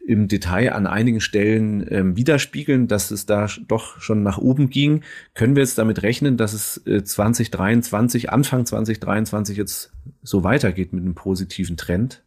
im 0.08 0.26
Detail 0.26 0.72
an 0.72 0.86
einigen 0.86 1.20
Stellen 1.20 1.86
ähm, 1.90 2.16
widerspiegeln, 2.16 2.88
dass 2.88 3.10
es 3.10 3.26
da 3.26 3.46
doch 3.66 4.00
schon 4.00 4.22
nach 4.22 4.38
oben 4.38 4.70
ging. 4.70 5.04
Können 5.34 5.54
wir 5.54 5.62
jetzt 5.62 5.76
damit 5.76 6.02
rechnen, 6.02 6.38
dass 6.38 6.54
es 6.54 6.78
äh, 6.86 7.04
2023, 7.04 8.30
Anfang 8.30 8.64
2023 8.64 9.58
jetzt 9.58 9.92
so 10.22 10.44
weitergeht 10.44 10.94
mit 10.94 11.04
einem 11.04 11.14
positiven 11.14 11.76
Trend? 11.76 12.22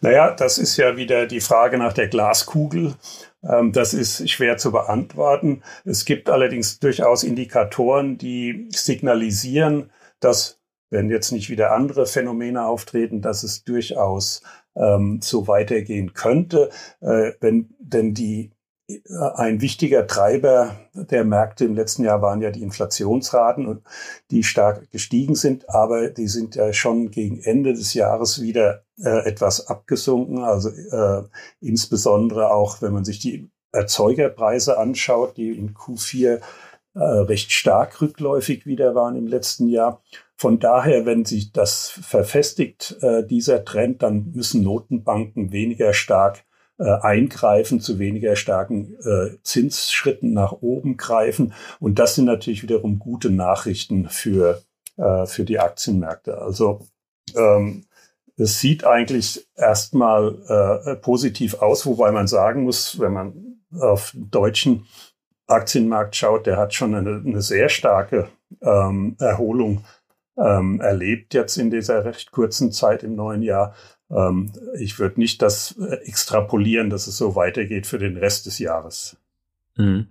Naja, 0.00 0.34
das 0.34 0.58
ist 0.58 0.76
ja 0.76 0.96
wieder 0.96 1.26
die 1.26 1.40
Frage 1.40 1.78
nach 1.78 1.92
der 1.92 2.08
Glaskugel. 2.08 2.94
Ähm, 3.44 3.70
das 3.70 3.94
ist 3.94 4.28
schwer 4.28 4.56
zu 4.56 4.72
beantworten. 4.72 5.62
Es 5.84 6.04
gibt 6.04 6.28
allerdings 6.28 6.80
durchaus 6.80 7.22
Indikatoren, 7.22 8.18
die 8.18 8.66
signalisieren, 8.70 9.92
dass, 10.18 10.58
wenn 10.90 11.10
jetzt 11.10 11.30
nicht 11.30 11.48
wieder 11.48 11.70
andere 11.72 12.06
Phänomene 12.06 12.66
auftreten, 12.66 13.22
dass 13.22 13.44
es 13.44 13.62
durchaus 13.62 14.42
ähm, 14.78 15.20
so 15.22 15.48
weitergehen 15.48 16.14
könnte, 16.14 16.70
äh, 17.00 17.32
wenn 17.40 17.74
denn 17.78 18.14
die 18.14 18.52
äh, 18.88 18.94
ein 19.34 19.60
wichtiger 19.60 20.06
Treiber 20.06 20.76
der 20.94 21.24
Märkte 21.24 21.64
im 21.64 21.74
letzten 21.74 22.04
Jahr 22.04 22.22
waren 22.22 22.40
ja 22.40 22.50
die 22.50 22.62
Inflationsraten, 22.62 23.82
die 24.30 24.42
stark 24.42 24.90
gestiegen 24.90 25.34
sind, 25.34 25.68
aber 25.68 26.08
die 26.08 26.28
sind 26.28 26.54
ja 26.54 26.72
schon 26.72 27.10
gegen 27.10 27.40
Ende 27.40 27.74
des 27.74 27.94
Jahres 27.94 28.40
wieder 28.40 28.84
äh, 29.02 29.26
etwas 29.26 29.68
abgesunken. 29.68 30.42
Also 30.44 30.70
äh, 30.70 31.22
insbesondere 31.60 32.50
auch, 32.50 32.80
wenn 32.80 32.92
man 32.92 33.04
sich 33.04 33.18
die 33.18 33.50
Erzeugerpreise 33.72 34.78
anschaut, 34.78 35.36
die 35.36 35.50
in 35.50 35.74
Q4 35.74 36.40
äh, 36.98 37.04
recht 37.04 37.52
stark 37.52 38.00
rückläufig 38.00 38.66
wieder 38.66 38.94
waren 38.94 39.16
im 39.16 39.26
letzten 39.26 39.68
Jahr. 39.68 40.02
Von 40.36 40.58
daher, 40.58 41.06
wenn 41.06 41.24
sich 41.24 41.52
das 41.52 41.90
verfestigt, 41.90 42.96
äh, 43.02 43.24
dieser 43.24 43.64
Trend, 43.64 44.02
dann 44.02 44.32
müssen 44.34 44.62
Notenbanken 44.62 45.52
weniger 45.52 45.92
stark 45.92 46.44
äh, 46.78 46.84
eingreifen, 46.84 47.80
zu 47.80 47.98
weniger 47.98 48.36
starken 48.36 48.96
äh, 49.04 49.36
Zinsschritten 49.42 50.32
nach 50.32 50.52
oben 50.52 50.96
greifen. 50.96 51.54
Und 51.80 51.98
das 51.98 52.14
sind 52.14 52.24
natürlich 52.24 52.62
wiederum 52.62 52.98
gute 52.98 53.30
Nachrichten 53.30 54.08
für, 54.08 54.62
für 55.26 55.44
die 55.44 55.60
Aktienmärkte. 55.60 56.38
Also 56.38 56.80
ähm, 57.36 57.84
es 58.36 58.58
sieht 58.58 58.84
eigentlich 58.84 59.46
erstmal 59.54 60.98
positiv 61.02 61.54
aus, 61.62 61.86
wobei 61.86 62.10
man 62.10 62.26
sagen 62.26 62.64
muss, 62.64 62.98
wenn 62.98 63.12
man 63.12 63.48
auf 63.78 64.12
deutschen 64.16 64.86
Aktienmarkt 65.48 66.14
schaut, 66.14 66.46
der 66.46 66.56
hat 66.56 66.74
schon 66.74 66.94
eine, 66.94 67.22
eine 67.24 67.42
sehr 67.42 67.68
starke 67.68 68.28
ähm, 68.62 69.16
Erholung 69.18 69.84
ähm, 70.36 70.80
erlebt 70.80 71.34
jetzt 71.34 71.56
in 71.56 71.70
dieser 71.70 72.04
recht 72.04 72.30
kurzen 72.30 72.70
Zeit 72.70 73.02
im 73.02 73.16
neuen 73.16 73.42
Jahr. 73.42 73.74
Ähm, 74.10 74.52
ich 74.78 74.98
würde 74.98 75.20
nicht 75.20 75.42
das 75.42 75.76
äh, 75.78 75.96
extrapolieren, 76.06 76.90
dass 76.90 77.06
es 77.06 77.16
so 77.16 77.34
weitergeht 77.34 77.86
für 77.86 77.98
den 77.98 78.16
Rest 78.16 78.46
des 78.46 78.58
Jahres. 78.58 79.16
Mhm. 79.76 80.06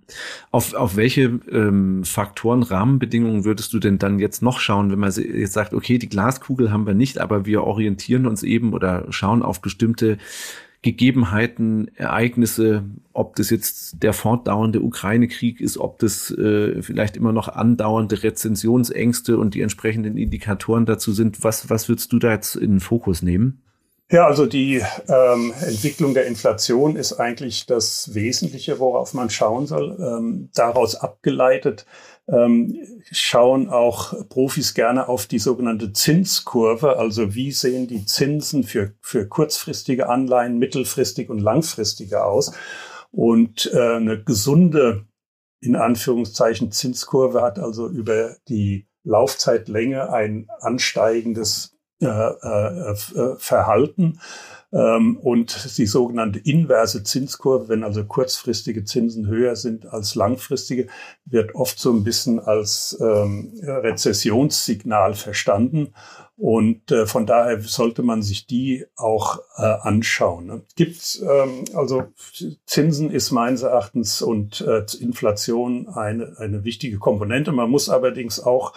Auf, 0.51 0.73
auf 0.73 0.95
welche 0.95 1.39
ähm, 1.51 2.03
Faktoren, 2.03 2.63
Rahmenbedingungen 2.63 3.43
würdest 3.43 3.73
du 3.73 3.79
denn 3.79 3.97
dann 3.99 4.17
jetzt 4.17 4.41
noch 4.41 4.59
schauen, 4.59 4.91
wenn 4.91 4.99
man 4.99 5.11
jetzt 5.11 5.53
sagt, 5.53 5.73
okay, 5.73 5.97
die 5.97 6.09
Glaskugel 6.09 6.71
haben 6.71 6.87
wir 6.87 6.93
nicht, 6.93 7.19
aber 7.19 7.45
wir 7.45 7.63
orientieren 7.63 8.27
uns 8.27 8.43
eben 8.43 8.73
oder 8.73 9.05
schauen 9.09 9.43
auf 9.43 9.61
bestimmte 9.61 10.17
Gegebenheiten, 10.91 11.91
Ereignisse, 11.95 12.83
ob 13.13 13.35
das 13.35 13.49
jetzt 13.49 14.01
der 14.01 14.13
fortdauernde 14.13 14.81
Ukraine-Krieg 14.81 15.59
ist, 15.59 15.77
ob 15.77 15.99
das 15.99 16.31
äh, 16.31 16.81
vielleicht 16.81 17.17
immer 17.17 17.33
noch 17.33 17.49
andauernde 17.49 18.23
Rezensionsängste 18.23 19.37
und 19.37 19.53
die 19.53 19.61
entsprechenden 19.61 20.17
Indikatoren 20.17 20.85
dazu 20.85 21.11
sind. 21.11 21.43
Was, 21.43 21.69
was 21.69 21.89
würdest 21.89 22.13
du 22.13 22.19
da 22.19 22.31
jetzt 22.31 22.55
in 22.55 22.71
den 22.71 22.79
Fokus 22.79 23.21
nehmen? 23.21 23.61
Ja, 24.09 24.25
also 24.25 24.45
die 24.45 24.81
ähm, 25.09 25.53
Entwicklung 25.61 26.13
der 26.13 26.27
Inflation 26.27 26.95
ist 26.95 27.13
eigentlich 27.13 27.65
das 27.65 28.13
Wesentliche, 28.13 28.79
worauf 28.79 29.13
man 29.13 29.29
schauen 29.29 29.67
soll. 29.67 29.97
Ähm, 29.99 30.49
daraus 30.55 30.95
abgeleitet 30.95 31.85
ähm, 32.29 32.75
schauen 33.11 33.69
auch 33.69 34.27
Profis 34.27 34.73
gerne 34.73 35.07
auf 35.07 35.27
die 35.27 35.39
sogenannte 35.39 35.93
Zinskurve, 35.93 36.97
also 36.97 37.35
wie 37.35 37.51
sehen 37.51 37.87
die 37.87 38.05
Zinsen 38.05 38.63
für, 38.63 38.93
für 39.01 39.27
kurzfristige 39.27 40.09
Anleihen, 40.09 40.57
mittelfristig 40.57 41.29
und 41.29 41.39
langfristige 41.39 42.23
aus. 42.23 42.51
Und 43.11 43.71
äh, 43.73 43.95
eine 43.95 44.21
gesunde, 44.21 45.05
in 45.61 45.75
Anführungszeichen, 45.75 46.71
Zinskurve 46.71 47.41
hat 47.41 47.59
also 47.59 47.87
über 47.87 48.35
die 48.49 48.87
Laufzeitlänge 49.03 50.11
ein 50.11 50.47
ansteigendes 50.59 51.76
Verhalten. 51.99 54.19
Ähm, 54.73 55.17
und 55.17 55.77
die 55.77 55.85
sogenannte 55.85 56.39
inverse 56.39 57.03
Zinskurve, 57.03 57.69
wenn 57.69 57.83
also 57.83 58.03
kurzfristige 58.03 58.83
Zinsen 58.83 59.27
höher 59.27 59.55
sind 59.55 59.85
als 59.85 60.15
langfristige, 60.15 60.87
wird 61.25 61.55
oft 61.55 61.79
so 61.79 61.91
ein 61.91 62.03
bisschen 62.03 62.39
als 62.39 62.97
ähm, 62.99 63.53
Rezessionssignal 63.63 65.13
verstanden. 65.13 65.93
Und 66.35 66.91
äh, 66.91 67.07
von 67.07 67.25
daher 67.25 67.61
sollte 67.61 68.03
man 68.03 68.21
sich 68.21 68.45
die 68.45 68.85
auch 68.95 69.39
äh, 69.57 69.63
anschauen. 69.63 70.45
Ne? 70.45 70.61
Gibt 70.75 71.19
ähm, 71.23 71.63
also 71.73 72.03
Zinsen 72.65 73.09
ist 73.09 73.31
meines 73.31 73.63
Erachtens 73.63 74.21
und 74.21 74.61
äh, 74.61 74.85
Inflation 74.99 75.87
eine, 75.87 76.35
eine 76.37 76.63
wichtige 76.63 76.99
Komponente. 76.99 77.53
Man 77.53 77.71
muss 77.71 77.89
allerdings 77.89 78.39
auch 78.39 78.73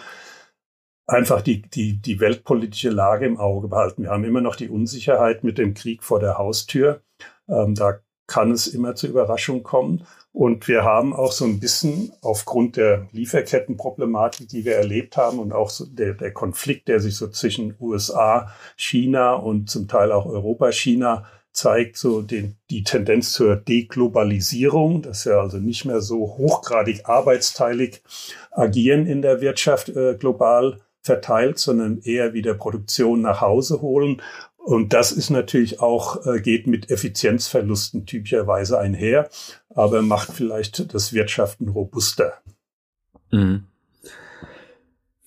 einfach 1.07 1.41
die, 1.41 1.61
die, 1.61 2.01
die 2.01 2.19
weltpolitische 2.19 2.89
Lage 2.89 3.25
im 3.25 3.37
Auge 3.37 3.67
behalten. 3.67 4.03
Wir 4.03 4.11
haben 4.11 4.23
immer 4.23 4.41
noch 4.41 4.55
die 4.55 4.69
Unsicherheit 4.69 5.43
mit 5.43 5.57
dem 5.57 5.73
Krieg 5.73 6.03
vor 6.03 6.19
der 6.19 6.37
Haustür. 6.37 7.01
Ähm, 7.47 7.75
da 7.75 7.99
kann 8.27 8.51
es 8.51 8.67
immer 8.67 8.95
zu 8.95 9.07
Überraschungen 9.07 9.63
kommen. 9.63 10.05
Und 10.33 10.69
wir 10.69 10.83
haben 10.83 11.13
auch 11.13 11.33
so 11.33 11.43
ein 11.43 11.59
bisschen 11.59 12.13
aufgrund 12.21 12.77
der 12.77 13.07
Lieferkettenproblematik, 13.11 14.47
die 14.47 14.63
wir 14.63 14.75
erlebt 14.75 15.17
haben 15.17 15.39
und 15.39 15.51
auch 15.51 15.69
so 15.69 15.85
der, 15.85 16.13
der 16.13 16.31
Konflikt, 16.31 16.87
der 16.87 17.01
sich 17.01 17.17
so 17.17 17.27
zwischen 17.27 17.75
USA, 17.81 18.49
China 18.77 19.33
und 19.33 19.69
zum 19.69 19.89
Teil 19.89 20.13
auch 20.13 20.25
Europa, 20.25 20.71
China 20.71 21.25
zeigt, 21.51 21.97
so 21.97 22.21
den, 22.21 22.55
die 22.69 22.83
Tendenz 22.83 23.33
zur 23.33 23.57
Deglobalisierung, 23.57 25.01
dass 25.01 25.25
wir 25.25 25.41
also 25.41 25.57
nicht 25.57 25.83
mehr 25.83 25.99
so 25.99 26.37
hochgradig 26.37 27.09
arbeitsteilig 27.09 28.01
agieren 28.51 29.05
in 29.05 29.21
der 29.21 29.41
Wirtschaft 29.41 29.89
äh, 29.89 30.15
global 30.15 30.79
verteilt, 31.01 31.57
sondern 31.57 31.99
eher 31.99 32.33
wieder 32.33 32.53
Produktion 32.53 33.21
nach 33.21 33.41
Hause 33.41 33.81
holen. 33.81 34.21
Und 34.57 34.93
das 34.93 35.11
ist 35.11 35.31
natürlich 35.31 35.79
auch, 35.79 36.25
äh, 36.25 36.39
geht 36.39 36.67
mit 36.67 36.91
Effizienzverlusten 36.91 38.05
typischerweise 38.05 38.77
einher, 38.77 39.29
aber 39.69 40.03
macht 40.03 40.31
vielleicht 40.31 40.93
das 40.93 41.13
Wirtschaften 41.13 41.69
robuster. 41.69 42.33
Mhm. 43.31 43.63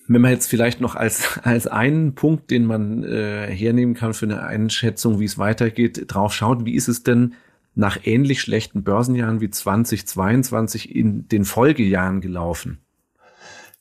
Wenn 0.06 0.20
man 0.20 0.32
jetzt 0.32 0.48
vielleicht 0.48 0.80
noch 0.80 0.94
als, 0.94 1.38
als 1.42 1.66
einen 1.66 2.14
Punkt, 2.14 2.50
den 2.50 2.66
man 2.66 3.02
äh, 3.04 3.48
hernehmen 3.50 3.94
kann 3.94 4.14
für 4.14 4.26
eine 4.26 4.42
Einschätzung, 4.42 5.18
wie 5.18 5.24
es 5.24 5.38
weitergeht, 5.38 6.04
drauf 6.08 6.34
schaut, 6.34 6.64
wie 6.64 6.74
ist 6.74 6.88
es 6.88 7.02
denn 7.02 7.34
nach 7.74 7.98
ähnlich 8.04 8.40
schlechten 8.40 8.84
Börsenjahren 8.84 9.40
wie 9.40 9.50
2022 9.50 10.94
in 10.94 11.26
den 11.28 11.44
Folgejahren 11.44 12.20
gelaufen? 12.20 12.83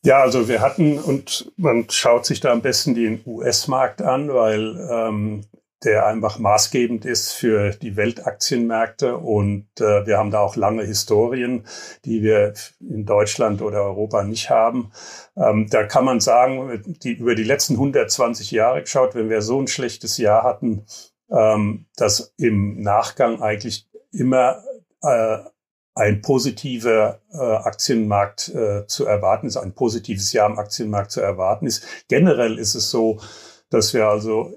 Ja, 0.06 0.20
also 0.22 0.50
wir 0.50 0.60
hatten 0.60 1.00
und 1.00 1.52
man 1.56 1.90
schaut 1.90 2.26
sich 2.26 2.42
da 2.42 2.52
am 2.52 2.62
besten 2.62 2.94
den 2.94 3.22
US-Markt 3.26 4.02
an, 4.02 4.34
weil 4.34 4.76
ähm, 4.92 5.46
der 5.86 6.06
einfach 6.06 6.40
maßgebend 6.40 7.06
ist 7.06 7.32
für 7.32 7.72
die 7.72 7.96
Weltaktienmärkte 7.96 9.18
und 9.18 9.66
äh, 9.80 10.06
wir 10.06 10.18
haben 10.18 10.30
da 10.30 10.40
auch 10.40 10.58
lange 10.58 10.84
Historien, 10.84 11.66
die 12.04 12.22
wir 12.22 12.54
in 12.82 13.06
Deutschland 13.06 13.62
oder 13.62 13.84
Europa 13.84 14.24
nicht 14.24 14.50
haben. 14.50 14.92
Ähm, 15.38 15.68
da 15.70 15.84
kann 15.84 16.04
man 16.04 16.20
sagen, 16.20 16.84
die, 17.02 17.14
über 17.14 17.36
die 17.36 17.46
letzten 17.46 17.76
120 17.76 18.52
Jahre 18.52 18.82
geschaut, 18.82 19.16
wenn 19.16 19.30
wir 19.30 19.42
so 19.42 19.62
ein 19.62 19.68
schlechtes 19.68 20.18
Jahr 20.18 20.44
hatten, 20.44 20.86
ähm, 21.32 21.86
dass 21.96 22.34
im 22.38 22.82
Nachgang 22.82 23.42
eigentlich 23.42 23.88
immer 24.12 24.64
äh, 25.02 25.38
ein 25.96 26.22
positiver 26.22 27.22
äh, 27.32 27.38
Aktienmarkt 27.38 28.50
äh, 28.50 28.88
zu 28.88 29.06
erwarten 29.06 29.48
ist, 29.48 29.58
ein 29.58 29.76
positives 29.76 30.34
Jahr 30.34 30.50
im 30.50 30.58
Aktienmarkt 30.58 31.12
zu 31.12 31.22
erwarten 31.22 31.68
ist. 31.68 31.86
Generell 32.08 32.58
ist 32.58 32.76
es 32.76 32.90
so, 32.90 33.20
dass 33.70 33.94
wir 33.94 34.08
also 34.08 34.56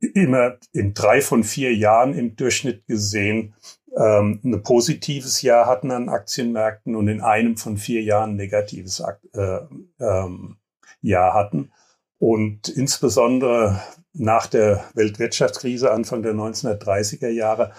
immer 0.00 0.58
in 0.72 0.94
drei 0.94 1.20
von 1.20 1.44
vier 1.44 1.74
Jahren 1.74 2.14
im 2.14 2.36
Durchschnitt 2.36 2.86
gesehen 2.86 3.54
ähm, 3.96 4.40
ein 4.44 4.62
positives 4.62 5.42
Jahr 5.42 5.66
hatten 5.66 5.90
an 5.90 6.08
Aktienmärkten 6.08 6.94
und 6.94 7.08
in 7.08 7.20
einem 7.20 7.56
von 7.56 7.76
vier 7.76 8.02
Jahren 8.02 8.30
ein 8.30 8.36
negatives 8.36 9.02
äh, 9.34 9.58
ähm, 10.00 10.58
Jahr 11.00 11.34
hatten. 11.34 11.72
Und 12.18 12.68
insbesondere 12.68 13.80
nach 14.12 14.46
der 14.46 14.84
Weltwirtschaftskrise 14.94 15.92
Anfang 15.92 16.22
der 16.22 16.34
1930er 16.34 17.28
Jahre 17.28 17.72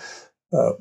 äh, 0.51 0.71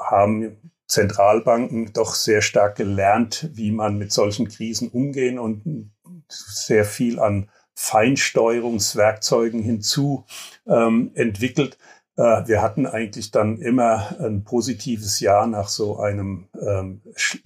haben 0.00 0.72
Zentralbanken 0.94 1.92
doch 1.92 2.14
sehr 2.14 2.40
stark 2.40 2.76
gelernt, 2.76 3.50
wie 3.52 3.72
man 3.72 3.98
mit 3.98 4.12
solchen 4.12 4.48
Krisen 4.48 4.88
umgehen 4.88 5.38
und 5.38 5.90
sehr 6.28 6.84
viel 6.84 7.18
an 7.18 7.50
Feinsteuerungswerkzeugen 7.74 9.60
hinzu 9.60 10.24
ähm, 10.68 11.10
entwickelt. 11.14 11.76
Äh, 12.16 12.46
wir 12.46 12.62
hatten 12.62 12.86
eigentlich 12.86 13.32
dann 13.32 13.58
immer 13.58 14.14
ein 14.20 14.44
positives 14.44 15.18
Jahr 15.18 15.48
nach 15.48 15.68
so 15.68 15.98
einem 15.98 16.46
ähm, 16.60 17.02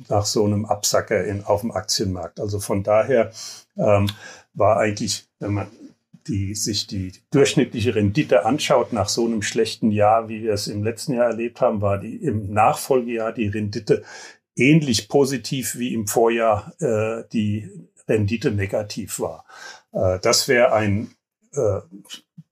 nach 0.09 0.27
so 0.27 0.45
einem 0.45 0.67
Absacker 0.67 1.25
in, 1.25 1.43
auf 1.45 1.63
dem 1.63 1.73
Aktienmarkt. 1.73 2.41
Also 2.41 2.61
von 2.61 2.83
daher 2.83 3.31
ähm, 3.79 4.11
war 4.53 4.77
eigentlich, 4.77 5.27
wenn 5.39 5.55
man 5.55 5.69
die 6.29 6.55
sich 6.55 6.87
die 6.87 7.13
durchschnittliche 7.31 7.95
Rendite 7.95 8.45
anschaut 8.45 8.93
nach 8.93 9.09
so 9.09 9.27
einem 9.27 9.43
schlechten 9.43 9.91
Jahr, 9.91 10.29
wie 10.29 10.43
wir 10.43 10.53
es 10.53 10.69
im 10.69 10.85
letzten 10.85 11.15
Jahr 11.15 11.27
erlebt 11.27 11.61
haben, 11.61 11.81
war 11.81 11.99
die 11.99 12.17
im 12.17 12.53
Nachfolgejahr 12.53 13.33
die 13.33 13.49
Rendite 13.49 14.05
ähnlich 14.55 15.09
positiv 15.09 15.79
wie 15.79 15.95
im 15.95 16.07
Vorjahr 16.07 16.73
äh, 16.81 17.25
die 17.33 17.71
Rendite 18.07 18.51
negativ 18.51 19.21
war. 19.21 19.45
Äh, 19.93 20.19
das 20.21 20.49
wäre 20.49 20.73
ein 20.73 21.15
äh, 21.53 21.81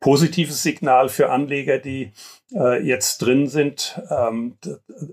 positives 0.00 0.62
Signal 0.62 1.08
für 1.08 1.30
Anleger, 1.30 1.78
die 1.78 2.12
äh, 2.54 2.82
jetzt 2.82 3.18
drin 3.18 3.48
sind. 3.48 4.00
Ähm, 4.10 4.56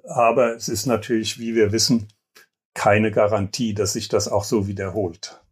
aber 0.06 0.56
es 0.56 0.70
ist 0.70 0.86
natürlich, 0.86 1.40
wie 1.40 1.56
wir 1.56 1.72
wissen, 1.72 2.08
keine 2.74 3.12
Garantie, 3.12 3.74
dass 3.74 3.94
sich 3.94 4.08
das 4.08 4.28
auch 4.28 4.44
so 4.44 4.68
wiederholt. 4.68 5.43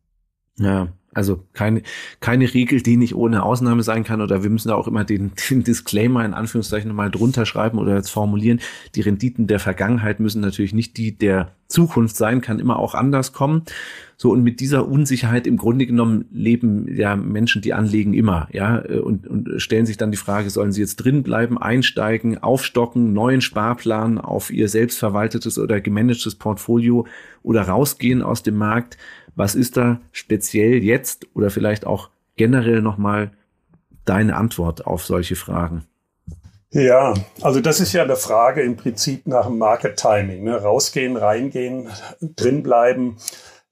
Ja, 0.62 0.89
Also 1.13 1.43
keine, 1.54 1.82
keine 2.21 2.54
Regel, 2.54 2.82
die 2.82 2.95
nicht 2.95 3.15
ohne 3.15 3.43
Ausnahme 3.43 3.84
sein 3.84 4.04
kann. 4.04 4.21
Oder 4.21 4.43
wir 4.43 4.50
müssen 4.50 4.69
da 4.69 4.76
auch 4.76 4.88
immer 4.88 5.04
den, 5.04 5.32
den 5.50 5.63
Disclaimer 5.63 6.24
in 6.24 6.34
Anführungszeichen 6.34 6.88
nochmal 6.88 7.12
drunter 7.12 7.45
schreiben 7.45 7.80
oder 7.80 7.95
jetzt 7.95 8.12
formulieren. 8.12 8.62
Die 8.95 9.02
Renditen 9.02 9.47
der 9.47 9.60
Vergangenheit 9.60 10.19
müssen 10.19 10.41
natürlich 10.41 10.74
nicht 10.74 10.97
die 10.97 11.17
der 11.17 11.52
Zukunft 11.67 12.15
sein, 12.15 12.41
kann 12.41 12.60
immer 12.60 12.78
auch 12.78 12.93
anders 12.93 13.34
kommen. 13.34 13.63
So, 14.17 14.30
und 14.30 14.43
mit 14.43 14.60
dieser 14.60 14.88
Unsicherheit 14.88 15.47
im 15.47 15.58
Grunde 15.58 15.88
genommen 15.88 16.26
leben 16.32 16.88
ja 16.95 17.15
Menschen, 17.15 17.63
die 17.63 17.74
anlegen 17.74 18.13
immer, 18.13 18.47
ja, 18.52 18.78
und, 18.78 19.26
und 19.26 19.60
stellen 19.60 19.88
sich 19.88 19.97
dann 19.97 20.12
die 20.12 20.17
Frage, 20.17 20.52
sollen 20.52 20.71
sie 20.71 20.82
jetzt 20.82 20.97
drin 20.97 21.24
bleiben, 21.24 21.58
einsteigen, 21.58 22.38
aufstocken, 22.38 23.13
neuen 23.13 23.41
Sparplan 23.41 24.19
auf 24.19 24.52
ihr 24.52 24.69
selbstverwaltetes 24.69 25.58
oder 25.58 25.82
gemanagtes 25.82 26.36
Portfolio 26.36 27.08
oder 27.41 27.63
rausgehen 27.63 28.21
aus 28.21 28.43
dem 28.43 28.58
Markt? 28.58 28.97
Was 29.35 29.55
ist 29.55 29.77
da 29.77 29.99
speziell 30.11 30.83
jetzt 30.83 31.27
oder 31.33 31.49
vielleicht 31.49 31.85
auch 31.85 32.09
generell 32.35 32.81
nochmal 32.81 33.31
deine 34.05 34.35
Antwort 34.35 34.85
auf 34.85 35.05
solche 35.05 35.35
Fragen? 35.35 35.85
Ja, 36.73 37.13
also 37.41 37.59
das 37.59 37.81
ist 37.81 37.91
ja 37.91 38.03
eine 38.03 38.15
Frage 38.15 38.61
im 38.61 38.77
Prinzip 38.77 39.27
nach 39.27 39.47
dem 39.47 39.57
Market 39.57 39.97
Timing. 39.97 40.45
Ne? 40.45 40.55
Rausgehen, 40.55 41.17
reingehen, 41.17 41.89
drinbleiben. 42.21 43.17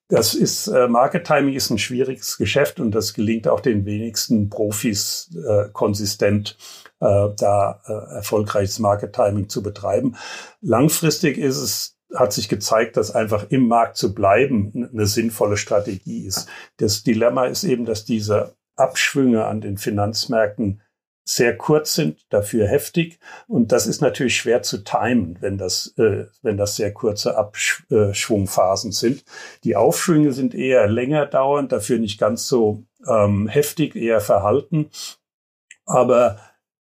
Das 0.10 0.34
ist, 0.34 0.68
äh, 0.68 0.88
Market 0.88 1.26
Timing 1.26 1.54
ist 1.54 1.70
ein 1.70 1.78
schwieriges 1.78 2.38
Geschäft 2.38 2.80
und 2.80 2.92
das 2.92 3.14
gelingt 3.14 3.48
auch 3.48 3.62
den 3.62 3.86
wenigsten 3.86 4.50
Profis 4.50 5.30
äh, 5.48 5.70
konsistent, 5.72 6.58
äh, 7.00 7.30
da 7.38 7.80
äh, 7.86 8.16
erfolgreiches 8.16 8.80
Market 8.80 9.14
Timing 9.14 9.48
zu 9.48 9.64
betreiben. 9.64 10.18
Langfristig 10.62 11.38
ist 11.38 11.58
es 11.58 11.99
hat 12.16 12.34
sich 12.34 12.50
gezeigt, 12.50 12.98
dass 12.98 13.12
einfach 13.12 13.48
im 13.50 13.68
Markt 13.68 13.98
zu 13.98 14.14
bleiben 14.14 14.90
eine 14.92 15.06
sinnvolle 15.06 15.58
Strategie 15.58 16.26
ist. 16.26 16.48
Das 16.78 17.04
Dilemma 17.04 17.46
ist 17.46 17.64
eben, 17.64 17.86
dass 17.86 18.06
diese 18.06 18.56
Abschwünge 18.76 19.46
an 19.46 19.62
den 19.62 19.78
Finanzmärkten 19.78 20.82
sehr 21.30 21.56
kurz 21.56 21.94
sind, 21.94 22.26
dafür 22.30 22.68
heftig. 22.68 23.20
Und 23.48 23.72
das 23.72 23.86
ist 23.86 24.02
natürlich 24.02 24.36
schwer 24.36 24.64
zu 24.64 24.84
timen, 24.84 25.38
wenn 25.42 25.60
das, 25.60 25.94
äh, 25.98 26.26
wenn 26.42 26.58
das 26.58 26.76
sehr 26.76 26.92
kurze 26.92 27.38
Abschwungphasen 27.38 28.92
sind. 28.92 29.24
Die 29.64 29.76
Aufschwünge 29.76 30.34
sind 30.34 30.56
eher 30.56 30.88
länger 30.88 31.28
dauernd, 31.28 31.72
dafür 31.72 32.00
nicht 32.00 32.20
ganz 32.20 32.48
so 32.48 32.84
ähm, 33.08 33.48
heftig, 33.48 33.96
eher 33.96 34.22
verhalten. 34.22 34.90
Aber 35.86 36.40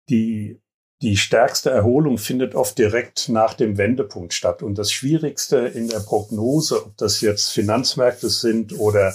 die 0.08 0.60
die 1.02 1.16
stärkste 1.16 1.70
Erholung 1.70 2.18
findet 2.18 2.54
oft 2.54 2.76
direkt 2.78 3.28
nach 3.28 3.54
dem 3.54 3.78
Wendepunkt 3.78 4.34
statt. 4.34 4.62
Und 4.62 4.76
das 4.76 4.92
Schwierigste 4.92 5.58
in 5.58 5.88
der 5.88 6.00
Prognose, 6.00 6.84
ob 6.84 6.96
das 6.98 7.20
jetzt 7.20 7.50
Finanzmärkte 7.50 8.28
sind 8.28 8.78
oder 8.78 9.14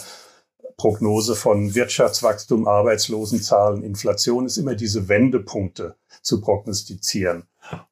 Prognose 0.77 1.35
von 1.35 1.75
Wirtschaftswachstum, 1.75 2.67
Arbeitslosenzahlen, 2.67 3.83
Inflation, 3.83 4.45
ist 4.45 4.57
immer 4.57 4.75
diese 4.75 5.07
Wendepunkte 5.07 5.95
zu 6.21 6.41
prognostizieren. 6.41 7.43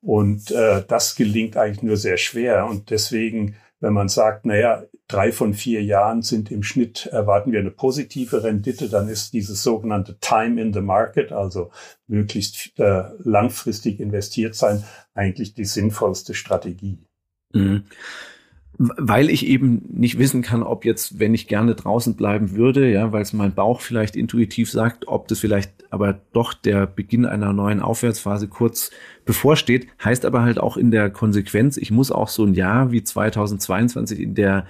Und 0.01 0.51
äh, 0.51 0.83
das 0.87 1.15
gelingt 1.15 1.55
eigentlich 1.55 1.83
nur 1.83 1.97
sehr 1.97 2.17
schwer. 2.17 2.65
Und 2.65 2.89
deswegen 2.89 3.55
wenn 3.83 3.93
man 3.93 4.07
sagt, 4.07 4.45
naja, 4.45 4.83
drei 5.07 5.31
von 5.31 5.53
vier 5.53 5.83
Jahren 5.83 6.21
sind 6.21 6.51
im 6.51 6.63
Schnitt, 6.63 7.07
erwarten 7.07 7.51
wir 7.51 7.59
eine 7.59 7.71
positive 7.71 8.43
Rendite, 8.43 8.89
dann 8.89 9.09
ist 9.09 9.33
dieses 9.33 9.63
sogenannte 9.63 10.17
Time 10.19 10.61
in 10.61 10.73
the 10.73 10.81
Market, 10.81 11.31
also 11.31 11.71
möglichst 12.07 12.77
äh, 12.79 13.03
langfristig 13.19 13.99
investiert 13.99 14.55
sein, 14.55 14.83
eigentlich 15.13 15.53
die 15.53 15.65
sinnvollste 15.65 16.33
Strategie. 16.33 17.05
Mhm 17.53 17.85
weil 18.77 19.29
ich 19.29 19.45
eben 19.45 19.83
nicht 19.89 20.17
wissen 20.17 20.41
kann, 20.41 20.63
ob 20.63 20.83
jetzt, 20.83 21.19
wenn 21.19 21.33
ich 21.33 21.47
gerne 21.47 21.75
draußen 21.75 22.15
bleiben 22.15 22.55
würde, 22.55 22.91
ja, 22.91 23.11
weil 23.11 23.21
es 23.21 23.33
mein 23.33 23.53
Bauch 23.53 23.81
vielleicht 23.81 24.15
intuitiv 24.15 24.71
sagt, 24.71 25.07
ob 25.07 25.27
das 25.27 25.39
vielleicht 25.39 25.71
aber 25.91 26.19
doch 26.33 26.53
der 26.53 26.87
Beginn 26.87 27.25
einer 27.25 27.53
neuen 27.53 27.79
Aufwärtsphase 27.79 28.47
kurz 28.47 28.89
bevorsteht, 29.25 29.87
heißt 30.03 30.25
aber 30.25 30.41
halt 30.41 30.59
auch 30.59 30.75
in 30.75 30.89
der 30.89 31.11
Konsequenz, 31.11 31.77
ich 31.77 31.91
muss 31.91 32.11
auch 32.11 32.29
so 32.29 32.43
ein 32.45 32.55
Jahr 32.55 32.91
wie 32.91 33.03
2022 33.03 34.19
in 34.19 34.33
der 34.33 34.65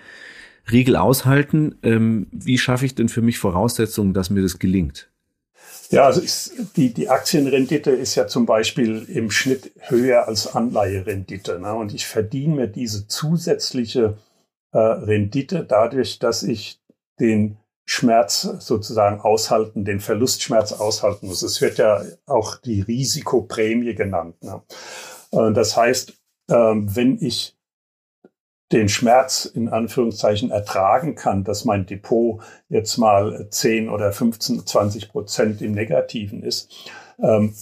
Regel 0.70 0.96
aushalten. 0.96 1.76
Ähm, 1.82 2.28
wie 2.32 2.58
schaffe 2.58 2.86
ich 2.86 2.96
denn 2.96 3.10
für 3.10 3.22
mich 3.22 3.40
Voraussetzungen, 3.40 4.14
dass 4.14 4.30
mir 4.30 4.42
das 4.42 4.60
gelingt? 4.60 5.13
Ja, 5.90 6.06
also 6.06 6.22
ist, 6.22 6.54
die, 6.76 6.94
die 6.94 7.10
Aktienrendite 7.10 7.92
ist 7.92 8.16
ja 8.16 8.26
zum 8.26 8.46
Beispiel 8.46 9.04
im 9.10 9.30
Schnitt 9.30 9.72
höher 9.80 10.28
als 10.28 10.56
Anleiherendite. 10.56 11.60
Ne? 11.60 11.74
Und 11.74 11.94
ich 11.94 12.08
verdiene 12.08 12.56
mir 12.56 12.68
diese 12.68 13.08
zusätzliche 13.08 14.18
äh, 14.72 14.80
Rendite 14.80 15.64
dadurch, 15.64 16.18
dass 16.18 16.42
ich 16.42 16.80
den 17.20 17.58
Schmerz 17.86 18.42
sozusagen 18.42 19.20
aushalten, 19.20 19.86
den 19.86 20.00
Verlustschmerz 20.00 20.74
aushalten 20.74 21.28
muss. 21.28 21.44
Es 21.44 21.62
wird 21.62 21.78
ja 21.78 22.02
auch 22.26 22.56
die 22.56 22.82
Risikoprämie 22.82 23.94
genannt. 23.94 24.42
Ne? 24.42 24.62
Äh, 25.32 25.52
das 25.52 25.78
heißt, 25.78 26.12
äh, 26.50 26.54
wenn 26.56 27.18
ich 27.22 27.56
den 28.74 28.90
Schmerz 28.90 29.46
in 29.46 29.70
Anführungszeichen 29.70 30.52
ertragen 30.52 31.16
kann, 31.16 31.44
dass 31.44 31.64
mein 31.64 31.86
Depot 31.86 32.42
jetzt 32.70 32.98
mal 32.98 33.48
10 33.50 33.88
oder 33.88 34.12
15, 34.12 34.66
20 34.66 35.10
Prozent 35.10 35.62
im 35.62 35.74
Negativen 35.74 36.44
ist, 36.44 36.72
ähm, 37.20 37.54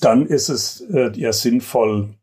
dann 0.00 0.26
ist 0.26 0.48
es 0.48 0.82
äh, 0.92 1.10
ja 1.14 1.32
sinnvoll, 1.32 2.14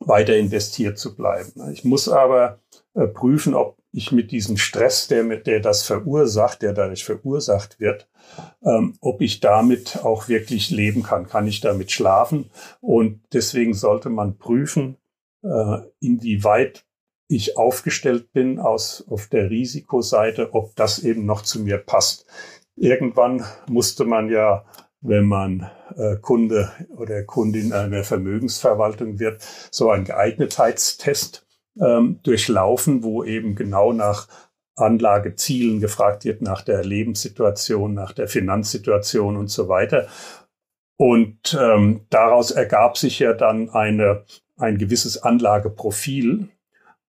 weiter 0.00 0.36
investiert 0.36 0.98
zu 0.98 1.14
bleiben. 1.14 1.52
Ich 1.72 1.84
muss 1.84 2.08
aber 2.08 2.58
äh, 2.94 3.06
prüfen, 3.06 3.54
ob 3.54 3.78
ich 3.92 4.10
mit 4.10 4.32
diesem 4.32 4.56
Stress, 4.56 5.06
der, 5.06 5.24
der 5.36 5.60
das 5.60 5.84
verursacht, 5.84 6.62
der 6.62 6.72
dadurch 6.72 7.04
verursacht 7.04 7.78
wird, 7.78 8.08
ähm, 8.64 8.96
ob 9.00 9.20
ich 9.20 9.40
damit 9.40 9.98
auch 10.02 10.28
wirklich 10.28 10.70
leben 10.70 11.02
kann. 11.02 11.28
Kann 11.28 11.46
ich 11.46 11.60
damit 11.60 11.92
schlafen? 11.92 12.50
Und 12.80 13.20
deswegen 13.32 13.72
sollte 13.72 14.10
man 14.10 14.36
prüfen, 14.36 14.96
äh, 15.42 15.78
inwieweit 16.00 16.84
ich 17.28 17.56
aufgestellt 17.56 18.32
bin 18.32 18.58
aus, 18.58 19.04
auf 19.08 19.28
der 19.28 19.50
Risikoseite, 19.50 20.54
ob 20.54 20.76
das 20.76 20.98
eben 20.98 21.24
noch 21.24 21.42
zu 21.42 21.60
mir 21.60 21.78
passt. 21.78 22.26
Irgendwann 22.76 23.44
musste 23.68 24.04
man 24.04 24.28
ja, 24.28 24.64
wenn 25.00 25.26
man 25.26 25.70
äh, 25.96 26.16
Kunde 26.16 26.70
oder 26.96 27.22
Kundin 27.24 27.72
einer 27.72 28.04
Vermögensverwaltung 28.04 29.18
wird, 29.18 29.42
so 29.70 29.90
einen 29.90 30.04
Geeignetheitstest 30.04 31.46
ähm, 31.80 32.20
durchlaufen, 32.22 33.02
wo 33.02 33.24
eben 33.24 33.54
genau 33.54 33.92
nach 33.92 34.28
Anlagezielen 34.76 35.80
gefragt 35.80 36.24
wird, 36.24 36.42
nach 36.42 36.62
der 36.62 36.84
Lebenssituation, 36.84 37.94
nach 37.94 38.12
der 38.12 38.28
Finanzsituation 38.28 39.36
und 39.36 39.48
so 39.48 39.68
weiter. 39.68 40.08
Und 40.96 41.56
ähm, 41.60 42.06
daraus 42.10 42.50
ergab 42.50 42.96
sich 42.96 43.18
ja 43.18 43.32
dann 43.32 43.70
eine, 43.70 44.24
ein 44.56 44.78
gewisses 44.78 45.22
Anlageprofil, 45.22 46.48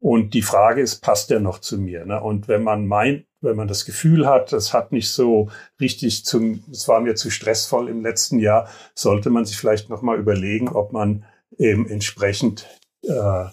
und 0.06 0.36
die 0.36 0.44
Frage 0.44 0.82
ist, 0.82 1.02
passt 1.02 1.32
der 1.32 1.40
noch 1.40 1.58
zu 1.58 1.80
mir? 1.80 2.06
Ne? 2.06 2.22
Und 2.22 2.48
wenn 2.48 2.62
man 2.62 2.86
meint, 2.86 3.26
wenn 3.42 3.56
man 3.56 3.68
das 3.68 3.86
Gefühl 3.86 4.28
hat, 4.28 4.54
das 4.54 4.72
hat 4.72 4.92
nicht 4.92 5.10
so 5.10 5.50
richtig 5.82 6.26
zum, 6.26 6.64
es 6.72 6.88
war 6.88 7.00
mir 7.00 7.16
zu 7.16 7.32
stressvoll 7.32 7.90
im 7.90 8.04
letzten 8.04 8.38
Jahr, 8.38 8.70
sollte 8.94 9.32
man 9.32 9.46
sich 9.46 9.58
vielleicht 9.58 9.90
nochmal 9.90 10.20
überlegen, 10.20 10.70
ob 10.70 10.94
man 10.94 11.26
eben 11.58 11.90
entsprechend 11.90 12.68
äh, 13.02 13.46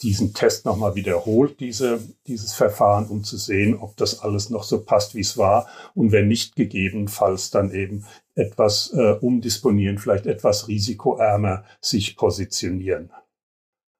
diesen 0.00 0.32
Test 0.32 0.64
nochmal 0.64 0.94
wiederholt, 0.94 1.60
diese, 1.60 2.00
dieses 2.26 2.54
Verfahren, 2.54 3.04
um 3.04 3.22
zu 3.22 3.36
sehen, 3.36 3.76
ob 3.76 3.94
das 3.98 4.20
alles 4.20 4.48
noch 4.48 4.62
so 4.62 4.82
passt, 4.82 5.14
wie 5.14 5.20
es 5.20 5.36
war. 5.36 5.66
Und 5.94 6.10
wenn 6.10 6.28
nicht, 6.28 6.56
gegebenenfalls 6.56 7.50
dann 7.50 7.70
eben 7.70 8.06
etwas 8.34 8.94
äh, 8.94 9.12
umdisponieren, 9.20 9.98
vielleicht 9.98 10.24
etwas 10.24 10.68
risikoärmer 10.68 11.64
sich 11.82 12.16
positionieren. 12.16 13.10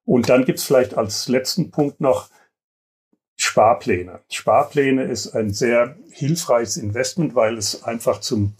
Und 0.09 0.27
dann 0.27 0.43
gibt's 0.43 0.63
vielleicht 0.63 0.95
als 0.97 1.27
letzten 1.27 1.69
Punkt 1.69 2.01
noch 2.01 2.31
Sparpläne. 3.35 4.21
Sparpläne 4.27 5.03
ist 5.03 5.35
ein 5.35 5.53
sehr 5.53 5.97
hilfreiches 6.09 6.77
Investment, 6.77 7.35
weil 7.35 7.59
es 7.59 7.83
einfach 7.83 8.19
zum 8.19 8.55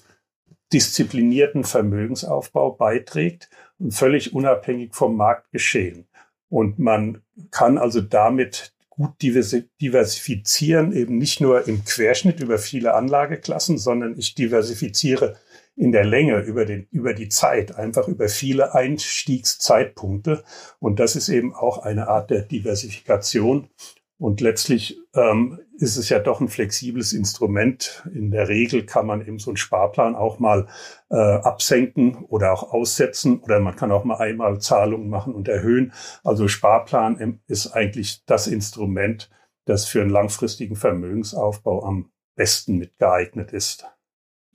disziplinierten 0.72 1.64
Vermögensaufbau 1.64 2.74
beiträgt 2.74 3.50
und 3.80 3.96
völlig 3.96 4.36
unabhängig 4.36 4.94
vom 4.94 5.18
Marktgeschehen. 5.18 6.08
Und 6.50 6.78
man 6.78 7.24
kann 7.50 7.80
also 7.80 8.00
damit 8.00 8.76
gut 8.90 9.20
diversifizieren, 9.20 10.94
eben 10.94 11.18
nicht 11.18 11.42
nur 11.42 11.68
im 11.68 11.84
Querschnitt 11.84 12.42
über 12.42 12.60
viele 12.60 12.94
Anlageklassen, 12.94 13.80
sondern 13.80 14.20
ich 14.20 14.36
diversifiziere 14.36 15.40
in 15.80 15.94
der 15.94 16.04
Länge, 16.04 16.42
über, 16.42 16.66
den, 16.66 16.88
über 16.92 17.14
die 17.14 17.30
Zeit, 17.30 17.74
einfach 17.74 18.10
über 18.10 18.28
viele 18.28 18.76
Einstiegszeitpunkte. 18.76 20.44
Und 20.80 21.00
das 21.00 21.16
ist 21.16 21.30
eben 21.30 21.56
auch 21.56 21.78
eine 21.78 22.10
Art 22.10 22.32
der 22.32 22.42
Diversifikation. 22.42 23.70
Und 24.18 24.42
letztlich 24.42 25.00
ähm, 25.16 25.62
ist 25.78 25.96
es 25.96 26.10
ja 26.10 26.20
doch 26.20 26.42
ein 26.42 26.50
flexibles 26.50 27.14
Instrument. 27.14 28.06
In 28.14 28.30
der 28.30 28.50
Regel 28.50 28.86
kann 28.86 29.06
man 29.06 29.26
eben 29.26 29.40
so 29.40 29.52
einen 29.52 29.58
Sparplan 29.58 30.16
auch 30.16 30.40
mal 30.40 30.68
äh, 31.10 31.16
absenken 31.16 32.26
oder 32.26 32.52
auch 32.52 32.74
aussetzen 32.74 33.40
oder 33.40 33.62
man 33.62 33.78
kann 33.78 33.94
auch 33.94 34.04
mal 34.04 34.18
einmal 34.18 34.60
Zahlungen 34.60 35.10
machen 35.10 35.34
und 35.34 35.48
erhöhen. 35.48 35.94
Also 36.26 36.50
Sparplan 36.50 37.40
ist 37.48 37.68
eigentlich 37.68 38.26
das 38.26 38.48
Instrument, 38.48 39.30
das 39.64 39.86
für 39.86 40.02
einen 40.02 40.10
langfristigen 40.10 40.76
Vermögensaufbau 40.76 41.86
am 41.86 42.12
besten 42.36 42.80
mitgeeignet 42.80 43.54
ist. 43.54 43.86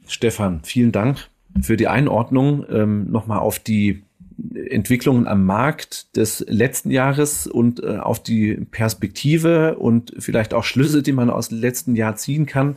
Stefan, 0.06 0.60
vielen 0.64 0.92
Dank 0.92 1.28
für 1.60 1.76
die 1.76 1.88
Einordnung 1.88 2.64
ähm, 2.70 3.10
nochmal 3.10 3.38
auf 3.38 3.58
die 3.58 4.02
Entwicklungen 4.54 5.28
am 5.28 5.44
Markt 5.44 6.16
des 6.16 6.44
letzten 6.48 6.90
Jahres 6.90 7.46
und 7.46 7.82
äh, 7.82 7.98
auf 7.98 8.22
die 8.22 8.54
Perspektive 8.70 9.76
und 9.78 10.12
vielleicht 10.18 10.54
auch 10.54 10.64
Schlüsse, 10.64 11.02
die 11.02 11.12
man 11.12 11.30
aus 11.30 11.50
dem 11.50 11.60
letzten 11.60 11.94
Jahr 11.94 12.16
ziehen 12.16 12.46
kann 12.46 12.76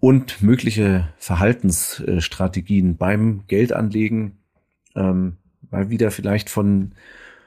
und 0.00 0.42
mögliche 0.42 1.08
Verhaltensstrategien 1.18 2.96
beim 2.96 3.44
Geldanlegen, 3.46 4.38
ähm, 4.96 5.36
mal 5.70 5.90
wieder 5.90 6.10
vielleicht 6.10 6.50
von 6.50 6.92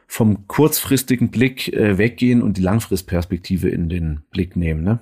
vom 0.08 0.48
kurzfristigen 0.48 1.32
Blick 1.32 1.74
äh, 1.74 1.98
weggehen 1.98 2.44
und 2.44 2.58
die 2.58 2.62
Langfristperspektive 2.62 3.70
in 3.70 3.90
den 3.90 4.22
Blick 4.30 4.56
nehmen. 4.56 4.84
Ne? 4.84 5.00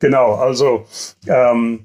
Genau, 0.00 0.34
also 0.34 0.86
ähm, 1.26 1.84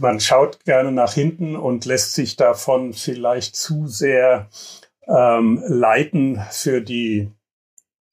man 0.00 0.20
schaut 0.20 0.64
gerne 0.64 0.92
nach 0.92 1.14
hinten 1.14 1.56
und 1.56 1.84
lässt 1.84 2.14
sich 2.14 2.36
davon 2.36 2.92
vielleicht 2.92 3.56
zu 3.56 3.86
sehr 3.86 4.48
ähm, 5.06 5.62
leiten 5.66 6.40
für 6.50 6.80
die 6.80 7.30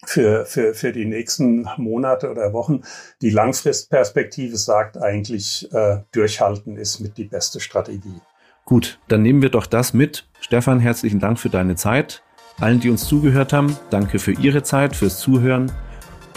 für, 0.06 0.46
für, 0.46 0.74
für 0.74 0.92
die 0.92 1.06
nächsten 1.06 1.68
Monate 1.78 2.30
oder 2.30 2.52
Wochen. 2.54 2.82
Die 3.22 3.30
Langfristperspektive 3.30 4.58
sagt 4.58 4.98
eigentlich, 4.98 5.72
äh, 5.74 6.00
durchhalten 6.12 6.76
ist 6.78 7.00
mit 7.00 7.18
die 7.18 7.24
beste 7.24 7.62
Strategie. 7.62 8.20
Gut, 8.66 9.00
dann 9.08 9.22
nehmen 9.22 9.42
wir 9.42 9.50
doch 9.50 9.66
das 9.66 9.94
mit. 9.94 10.28
Stefan, 10.40 10.80
herzlichen 10.80 11.20
Dank 11.20 11.40
für 11.40 11.50
deine 11.50 11.76
Zeit. 11.76 12.22
Allen, 12.60 12.80
die 12.80 12.90
uns 12.90 13.06
zugehört 13.06 13.52
haben, 13.52 13.78
danke 13.90 14.20
für 14.20 14.32
Ihre 14.32 14.64
Zeit, 14.64 14.96
fürs 14.96 15.20
Zuhören 15.20 15.72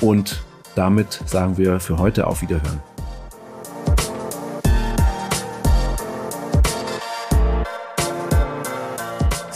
und 0.00 0.42
damit 0.74 1.20
sagen 1.26 1.58
wir 1.58 1.80
für 1.80 1.98
heute 1.98 2.26
auf 2.26 2.42
Wiederhören. 2.42 2.95